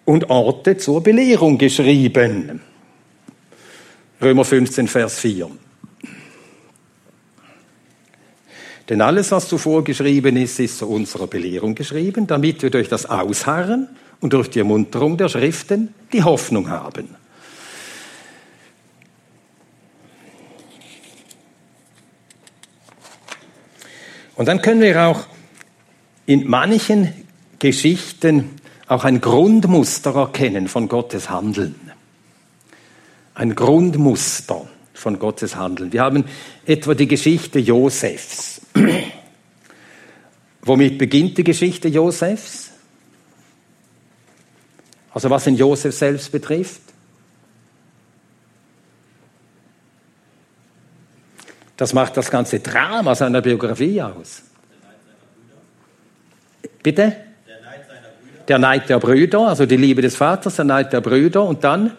und 0.05 0.29
Orte 0.29 0.77
zur 0.77 1.01
Belehrung 1.01 1.57
geschrieben. 1.57 2.61
Römer 4.21 4.45
15, 4.45 4.87
Vers 4.87 5.19
4. 5.19 5.49
Denn 8.89 9.01
alles, 9.01 9.31
was 9.31 9.49
zuvor 9.49 9.83
geschrieben 9.83 10.37
ist, 10.37 10.59
ist 10.59 10.77
zu 10.77 10.87
unserer 10.87 11.27
Belehrung 11.27 11.75
geschrieben, 11.75 12.25
damit 12.25 12.63
wir 12.63 12.69
durch 12.69 12.87
das 12.87 13.05
Ausharren 13.05 13.89
und 14.21 14.33
durch 14.33 14.49
die 14.49 14.59
Ermunterung 14.59 15.17
der 15.17 15.27
Schriften 15.27 15.93
die 16.13 16.23
Hoffnung 16.23 16.69
haben. 16.69 17.09
Und 24.37 24.45
dann 24.47 24.61
können 24.61 24.81
wir 24.81 25.01
auch 25.01 25.25
in 26.27 26.47
manchen 26.47 27.11
Geschichten 27.57 28.51
auch 28.87 29.03
ein 29.03 29.19
Grundmuster 29.19 30.15
erkennen 30.15 30.67
von 30.67 30.87
Gottes 30.87 31.29
Handeln. 31.29 31.75
Ein 33.33 33.55
Grundmuster 33.55 34.67
von 34.93 35.17
Gottes 35.17 35.55
Handeln. 35.55 35.91
Wir 35.91 36.03
haben 36.03 36.23
etwa 36.65 36.93
die 36.93 37.07
Geschichte 37.07 37.59
Josefs. 37.59 38.61
Womit 40.61 40.97
beginnt 40.99 41.37
die 41.39 41.43
Geschichte 41.43 41.87
Josefs? 41.87 42.71
Also 45.13 45.31
was 45.31 45.47
in 45.47 45.55
Josef 45.55 45.95
selbst 45.95 46.31
betrifft? 46.31 46.81
Das 51.77 51.93
macht 51.93 52.17
das 52.17 52.31
ganze 52.31 52.59
Drama 52.59 53.13
seiner 53.13 53.41
Biografie 53.41 54.01
aus. 54.01 54.41
Bitte? 56.81 57.15
Der 57.47 57.59
Neid, 57.61 58.47
der 58.47 58.59
Neid 58.59 58.89
der 58.89 58.99
Brüder, 58.99 59.47
also 59.47 59.65
die 59.67 59.77
Liebe 59.77 60.01
des 60.01 60.15
Vaters, 60.15 60.55
der 60.55 60.65
Neid 60.65 60.91
der 60.91 61.01
Brüder 61.01 61.43
und 61.43 61.63
dann? 61.63 61.91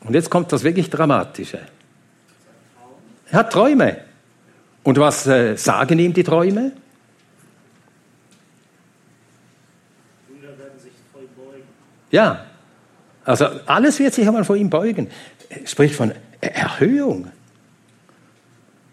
Und 0.00 0.14
jetzt 0.14 0.28
kommt 0.28 0.52
das 0.52 0.62
wirklich 0.62 0.90
Dramatische. 0.90 1.60
Er 3.30 3.38
hat 3.38 3.52
Träume. 3.52 3.98
Und 4.82 4.98
was 4.98 5.26
äh, 5.26 5.56
sagen 5.56 5.98
ihm 5.98 6.12
die 6.12 6.24
Träume? 6.24 6.72
Ja, 12.10 12.44
also 13.24 13.46
alles 13.64 13.98
wird 13.98 14.12
sich 14.12 14.26
einmal 14.26 14.44
vor 14.44 14.56
ihm 14.56 14.68
beugen. 14.68 15.08
Er 15.48 15.66
spricht 15.66 15.94
von 15.94 16.12
Erhöhung. 16.42 17.28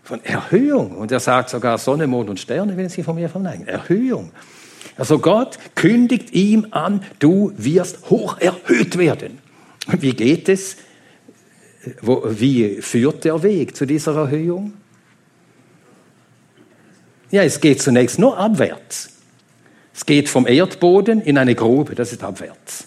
Von 0.04 0.24
Erhöhung. 0.24 0.98
Und 0.98 1.12
er 1.12 1.20
sagt 1.20 1.50
sogar, 1.50 1.78
Sonne, 1.78 2.08
Mond 2.08 2.30
und 2.30 2.40
Sterne 2.40 2.78
werden 2.78 2.90
sich 2.90 3.04
von 3.04 3.16
mir 3.16 3.30
verneigen. 3.30 3.68
Erhöhung. 3.68 4.32
Also 4.98 5.20
Gott 5.20 5.60
kündigt 5.76 6.32
ihm 6.32 6.68
an, 6.72 7.04
du 7.20 7.54
wirst 7.58 8.10
hoch 8.10 8.38
erhöht 8.40 8.98
werden. 8.98 9.40
Wie 9.88 10.14
geht 10.14 10.50
es? 10.50 10.78
wie 12.04 12.82
führt 12.82 13.24
der 13.24 13.42
Weg 13.42 13.76
zu 13.76 13.86
dieser 13.86 14.16
Erhöhung? 14.16 14.74
Ja, 17.32 17.44
es 17.44 17.62
geht 17.62 17.82
zunächst 17.82 18.20
nur 18.20 18.38
abwärts. 18.38 19.10
Es 19.94 20.06
geht 20.06 20.30
vom 20.30 20.48
Erdboden 20.48 21.22
in 21.22 21.38
eine 21.38 21.56
Grube, 21.56 21.96
das 21.96 22.12
ist 22.12 22.24
abwärts. 22.24 22.86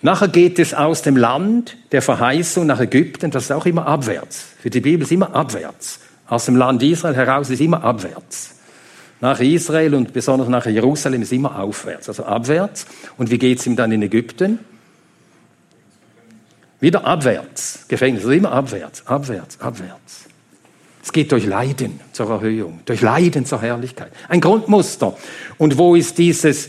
Nachher 0.00 0.28
geht 0.28 0.58
es 0.58 0.74
aus 0.74 1.02
dem 1.02 1.16
Land 1.16 1.76
der 1.90 2.02
Verheißung 2.02 2.66
nach 2.66 2.80
Ägypten, 2.80 3.30
das 3.30 3.44
ist 3.44 3.52
auch 3.52 3.66
immer 3.66 3.86
abwärts. 3.86 4.46
Für 4.60 4.70
die 4.70 4.80
Bibel 4.80 5.02
ist 5.02 5.12
immer 5.12 5.34
abwärts. 5.34 6.00
Aus 6.28 6.44
dem 6.44 6.56
Land 6.56 6.82
Israel 6.82 7.16
heraus 7.16 7.50
ist 7.50 7.60
immer 7.60 7.82
abwärts. 7.82 8.54
Nach 9.20 9.40
Israel 9.40 9.94
und 9.94 10.12
besonders 10.12 10.48
nach 10.48 10.66
Jerusalem 10.66 11.22
ist 11.22 11.32
immer 11.32 11.58
aufwärts, 11.58 12.08
also 12.08 12.24
abwärts. 12.24 12.86
Und 13.16 13.30
wie 13.30 13.38
geht 13.38 13.58
es 13.58 13.66
ihm 13.66 13.74
dann 13.74 13.90
in 13.90 14.02
Ägypten? 14.02 14.60
Wieder 16.80 17.04
abwärts. 17.04 17.86
Gefängnis, 17.88 18.22
also 18.22 18.32
immer 18.32 18.52
abwärts, 18.52 19.04
abwärts, 19.06 19.60
abwärts. 19.60 20.26
Es 21.02 21.12
geht 21.12 21.32
durch 21.32 21.46
Leiden 21.46 22.00
zur 22.12 22.30
Erhöhung, 22.30 22.80
durch 22.84 23.00
Leiden 23.00 23.46
zur 23.46 23.62
Herrlichkeit. 23.62 24.12
Ein 24.28 24.40
Grundmuster. 24.40 25.16
Und 25.56 25.78
wo 25.78 25.96
ist 25.96 26.18
dieses 26.18 26.68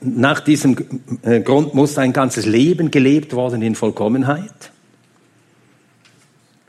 nach 0.00 0.40
diesem 0.40 0.76
äh, 1.22 1.40
Grundmuster 1.40 2.02
ein 2.02 2.12
ganzes 2.12 2.46
Leben 2.46 2.90
gelebt 2.90 3.34
worden 3.34 3.62
in 3.62 3.74
Vollkommenheit? 3.74 4.72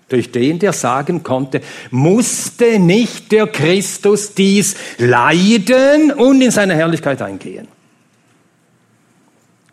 Durch 0.09 0.32
den, 0.32 0.59
der 0.59 0.72
sagen 0.72 1.22
konnte, 1.24 1.61
musste 1.91 2.80
nicht 2.80 3.32
der 3.32 3.47
Christus 3.47 4.34
dies 4.34 4.76
leiden 4.97 6.11
und 6.13 6.41
in 6.41 6.51
seine 6.51 6.76
Herrlichkeit 6.76 7.22
eingehen? 7.22 7.68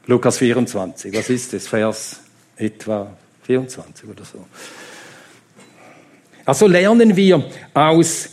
Lukas 0.07 0.39
24, 0.39 1.17
was 1.17 1.31
ist 1.31 1.53
das? 1.53 1.69
Vers 1.69 2.21
etwa 2.57 3.17
24 3.43 4.09
oder 4.09 4.25
so. 4.25 4.45
Also 6.45 6.67
lernen 6.67 7.17
wir 7.17 7.45
aus 7.73 8.31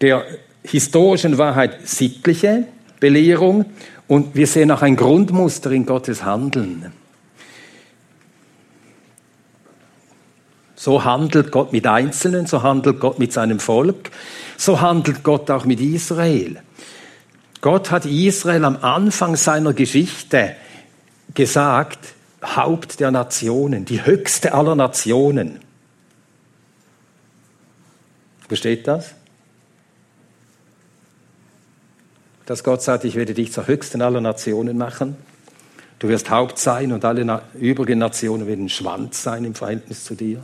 der 0.00 0.24
historischen 0.62 1.38
Wahrheit 1.38 1.88
sittliche 1.88 2.66
Belehrung 2.98 3.64
und 4.10 4.34
wir 4.34 4.48
sehen 4.48 4.72
auch 4.72 4.82
ein 4.82 4.96
Grundmuster 4.96 5.70
in 5.70 5.86
Gottes 5.86 6.24
Handeln. 6.24 6.92
So 10.74 11.04
handelt 11.04 11.52
Gott 11.52 11.72
mit 11.72 11.86
Einzelnen, 11.86 12.46
so 12.46 12.64
handelt 12.64 12.98
Gott 12.98 13.20
mit 13.20 13.32
seinem 13.32 13.60
Volk, 13.60 14.10
so 14.56 14.80
handelt 14.80 15.22
Gott 15.22 15.48
auch 15.52 15.64
mit 15.64 15.80
Israel. 15.80 16.60
Gott 17.60 17.92
hat 17.92 18.04
Israel 18.04 18.64
am 18.64 18.78
Anfang 18.78 19.36
seiner 19.36 19.74
Geschichte 19.74 20.56
gesagt, 21.34 22.00
Haupt 22.42 22.98
der 22.98 23.12
Nationen, 23.12 23.84
die 23.84 24.04
höchste 24.04 24.54
aller 24.54 24.74
Nationen. 24.74 25.60
Wo 28.48 28.56
steht 28.56 28.88
das? 28.88 29.14
Dass 32.50 32.64
Gott 32.64 32.82
sagt, 32.82 33.04
ich 33.04 33.14
werde 33.14 33.32
dich 33.32 33.52
zur 33.52 33.68
höchsten 33.68 34.02
aller 34.02 34.20
Nationen 34.20 34.76
machen. 34.76 35.16
Du 36.00 36.08
wirst 36.08 36.30
Haupt 36.30 36.58
sein 36.58 36.90
und 36.90 37.04
alle 37.04 37.42
übrigen 37.54 38.00
Nationen 38.00 38.48
werden 38.48 38.68
Schwanz 38.68 39.22
sein 39.22 39.44
im 39.44 39.54
Verhältnis 39.54 40.02
zu 40.02 40.16
dir. 40.16 40.42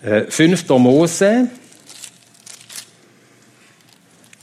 Äh, 0.00 0.30
5. 0.30 0.66
Mose 0.70 1.50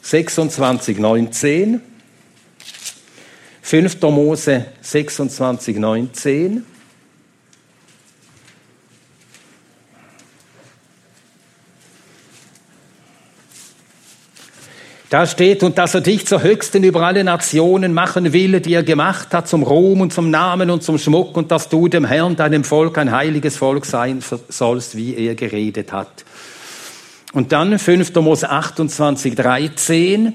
26, 0.04 1.00
19. 1.00 1.82
5. 3.64 4.02
Mose 4.04 4.66
26, 4.82 5.78
19. 5.78 6.64
Da 15.12 15.28
steht, 15.28 15.62
und 15.62 15.78
dass 15.78 15.94
er 15.94 16.00
dich 16.00 16.26
zur 16.26 16.42
Höchsten 16.42 16.86
über 16.86 17.02
alle 17.02 17.26
Nationen 17.26 17.94
machen 17.94 18.32
will, 18.32 18.62
die 18.62 18.74
er 18.74 18.84
gemacht 18.84 19.34
hat, 19.34 19.46
zum 19.46 19.62
Ruhm 19.62 20.00
und 20.00 20.14
zum 20.14 20.30
Namen 20.30 20.70
und 20.70 20.84
zum 20.84 20.98
Schmuck, 20.98 21.36
und 21.36 21.52
dass 21.52 21.68
du 21.68 21.90
dem 21.90 22.06
Herrn, 22.06 22.38
deinem 22.38 22.64
Volk, 22.64 22.98
ein 22.98 23.12
heiliges 23.12 23.58
Volk 23.58 23.86
sein 23.86 24.24
sollst, 24.48 24.96
wie 24.96 25.14
er 25.16 25.36
geredet 25.36 25.92
hat. 25.92 26.24
Und 27.34 27.52
dann 27.52 27.78
5. 27.78 28.16
Mose 28.16 28.50
28, 28.50 29.36
13. 29.36 30.34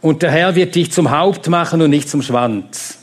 Und 0.00 0.22
der 0.22 0.32
Herr 0.32 0.56
wird 0.56 0.74
dich 0.74 0.90
zum 0.90 1.12
Haupt 1.12 1.48
machen 1.48 1.80
und 1.80 1.90
nicht 1.90 2.08
zum 2.08 2.22
Schwanz. 2.22 2.98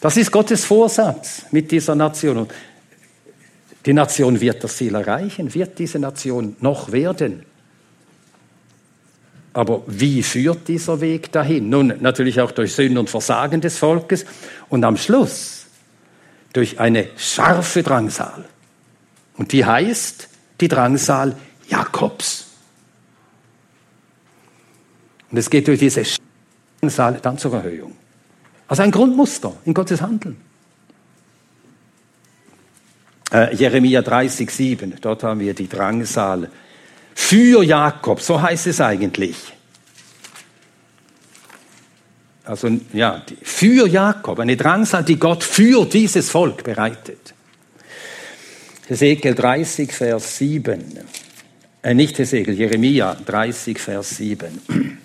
Das 0.00 0.16
ist 0.16 0.30
Gottes 0.30 0.64
Vorsatz 0.64 1.46
mit 1.50 1.72
dieser 1.72 1.96
Nation. 1.96 2.46
Die 3.84 3.92
Nation 3.92 4.40
wird 4.40 4.62
das 4.62 4.76
Ziel 4.76 4.94
erreichen, 4.94 5.52
wird 5.52 5.76
diese 5.80 5.98
Nation 5.98 6.54
noch 6.60 6.92
werden. 6.92 7.44
Aber 9.56 9.82
wie 9.86 10.22
führt 10.22 10.68
dieser 10.68 11.00
Weg 11.00 11.32
dahin? 11.32 11.70
Nun, 11.70 11.94
natürlich 12.00 12.42
auch 12.42 12.50
durch 12.50 12.74
Sünden 12.74 12.98
und 12.98 13.08
Versagen 13.08 13.62
des 13.62 13.78
Volkes 13.78 14.26
und 14.68 14.84
am 14.84 14.98
Schluss 14.98 15.64
durch 16.52 16.78
eine 16.78 17.08
scharfe 17.16 17.82
Drangsal. 17.82 18.44
Und 19.38 19.52
die 19.52 19.64
heißt 19.64 20.28
die 20.60 20.68
Drangsal 20.68 21.34
Jakobs. 21.70 22.48
Und 25.30 25.38
es 25.38 25.48
geht 25.48 25.68
durch 25.68 25.78
diese 25.78 26.02
Drangsal 26.82 27.18
dann 27.22 27.38
zur 27.38 27.54
Erhöhung. 27.54 27.96
Also 28.68 28.82
ein 28.82 28.90
Grundmuster 28.90 29.54
in 29.64 29.72
Gottes 29.72 30.02
Handeln. 30.02 30.36
Äh, 33.32 33.56
Jeremia 33.56 34.02
30, 34.02 34.50
7, 34.50 34.94
dort 35.00 35.22
haben 35.22 35.40
wir 35.40 35.54
die 35.54 35.66
Drangsal 35.66 36.50
für 37.16 37.64
Jakob, 37.64 38.20
so 38.20 38.40
heißt 38.40 38.68
es 38.68 38.80
eigentlich. 38.80 39.36
Also 42.44 42.68
ja, 42.92 43.24
für 43.42 43.88
Jakob, 43.88 44.38
eine 44.38 44.56
Drangsal, 44.56 45.02
die 45.02 45.18
Gott 45.18 45.42
für 45.42 45.86
dieses 45.86 46.30
Volk 46.30 46.62
bereitet. 46.62 47.34
Hesekiel 48.86 49.34
30, 49.34 49.90
Vers 49.92 50.36
7. 50.36 51.00
Äh, 51.82 51.94
nicht 51.94 52.18
Hesekiel, 52.18 52.54
Jeremia 52.54 53.14
30, 53.14 53.80
Vers 53.80 54.10
7. 54.18 54.98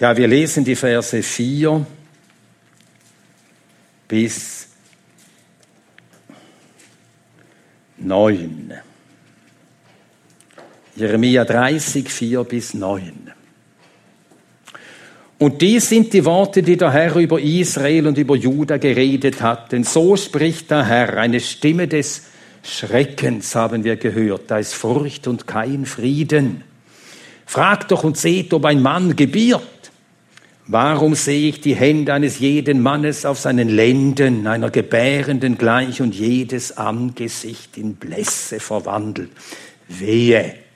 Ja, 0.00 0.16
wir 0.16 0.28
lesen 0.28 0.64
die 0.64 0.76
Verse 0.76 1.22
4 1.22 1.86
bis 4.06 4.68
9. 7.96 8.87
Jeremia 10.98 11.44
30, 11.44 12.08
4 12.08 12.42
bis 12.42 12.74
9. 12.74 13.30
Und 15.38 15.62
dies 15.62 15.88
sind 15.88 16.12
die 16.12 16.24
Worte, 16.24 16.60
die 16.64 16.76
der 16.76 16.92
Herr 16.92 17.14
über 17.14 17.40
Israel 17.40 18.08
und 18.08 18.18
über 18.18 18.34
Juda 18.34 18.78
geredet 18.78 19.40
hat. 19.40 19.70
Denn 19.70 19.84
so 19.84 20.16
spricht 20.16 20.72
der 20.72 20.84
Herr, 20.84 21.16
eine 21.16 21.38
Stimme 21.38 21.86
des 21.86 22.22
Schreckens 22.64 23.54
haben 23.54 23.84
wir 23.84 23.94
gehört. 23.94 24.50
Da 24.50 24.58
ist 24.58 24.74
Furcht 24.74 25.28
und 25.28 25.46
kein 25.46 25.86
Frieden. 25.86 26.64
Fragt 27.46 27.92
doch 27.92 28.02
und 28.02 28.16
seht, 28.16 28.52
ob 28.52 28.64
ein 28.64 28.82
Mann 28.82 29.14
gebiert. 29.14 29.62
Warum 30.66 31.14
sehe 31.14 31.50
ich 31.50 31.60
die 31.60 31.76
Hände 31.76 32.12
eines 32.12 32.40
jeden 32.40 32.82
Mannes 32.82 33.24
auf 33.24 33.38
seinen 33.38 33.68
Lenden, 33.68 34.48
einer 34.48 34.70
Gebärenden 34.70 35.56
gleich 35.56 36.02
und 36.02 36.16
jedes 36.16 36.76
Angesicht 36.76 37.78
in 37.78 37.94
Blässe 37.94 38.58
verwandelt? 38.58 39.30
Wehe! 39.86 40.67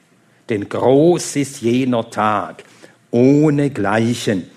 Denn 0.52 0.68
groß 0.68 1.36
ist 1.36 1.62
jener 1.62 2.10
Tag 2.10 2.64
ohne 3.10 3.70
Gleichen. 3.70 4.50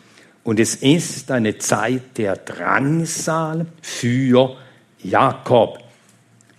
Und 0.43 0.59
es 0.59 0.75
ist 0.75 1.31
eine 1.31 1.57
Zeit 1.57 2.17
der 2.17 2.35
Drangsal 2.35 3.65
für 3.81 4.57
Jakob. 5.01 5.79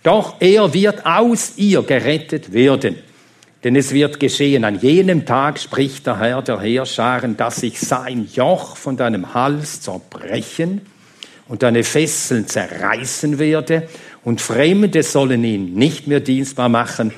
Doch 0.01 0.37
er 0.39 0.73
wird 0.73 1.05
aus 1.05 1.53
ihr 1.57 1.83
gerettet 1.83 2.51
werden. 2.51 2.95
Denn 3.63 3.75
es 3.75 3.91
wird 3.91 4.19
geschehen, 4.19 4.63
an 4.63 4.79
jenem 4.79 5.23
Tag 5.25 5.59
spricht 5.59 6.07
der 6.07 6.19
Herr 6.19 6.41
der 6.41 6.59
Heerscharen, 6.59 7.37
dass 7.37 7.61
ich 7.61 7.79
sein 7.79 8.27
Joch 8.33 8.75
von 8.75 8.97
deinem 8.97 9.35
Hals 9.35 9.81
zerbrechen 9.81 10.81
und 11.47 11.61
deine 11.61 11.83
Fesseln 11.83 12.47
zerreißen 12.47 13.37
werde, 13.37 13.87
und 14.23 14.41
Fremde 14.41 15.03
sollen 15.03 15.43
ihn 15.45 15.75
nicht 15.75 16.07
mehr 16.07 16.19
dienstbar 16.19 16.67
machen, 16.67 17.13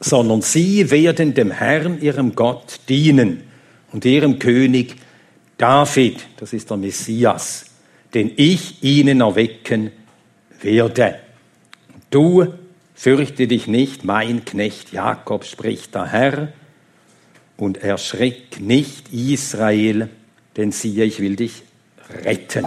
sondern 0.00 0.42
sie 0.42 0.90
werden 0.90 1.34
dem 1.34 1.50
Herrn, 1.50 2.00
ihrem 2.00 2.34
Gott, 2.34 2.80
dienen 2.88 3.42
und 3.92 4.04
ihrem 4.04 4.38
König 4.38 4.96
David, 5.56 6.26
das 6.36 6.52
ist 6.52 6.70
der 6.70 6.76
Messias, 6.76 7.66
den 8.12 8.32
ich 8.36 8.82
ihnen 8.82 9.20
erwecken 9.20 9.90
werde. 10.60 11.16
Du 12.10 12.46
fürchte 12.94 13.46
dich 13.46 13.66
nicht, 13.66 14.04
mein 14.04 14.44
Knecht 14.44 14.92
Jakob, 14.92 15.44
spricht 15.44 15.94
der 15.94 16.06
Herr, 16.06 16.52
und 17.56 17.78
erschreck 17.78 18.60
nicht 18.60 19.12
Israel, 19.12 20.08
denn 20.56 20.72
siehe, 20.72 21.04
ich 21.04 21.20
will 21.20 21.36
dich 21.36 21.62
retten. 22.24 22.66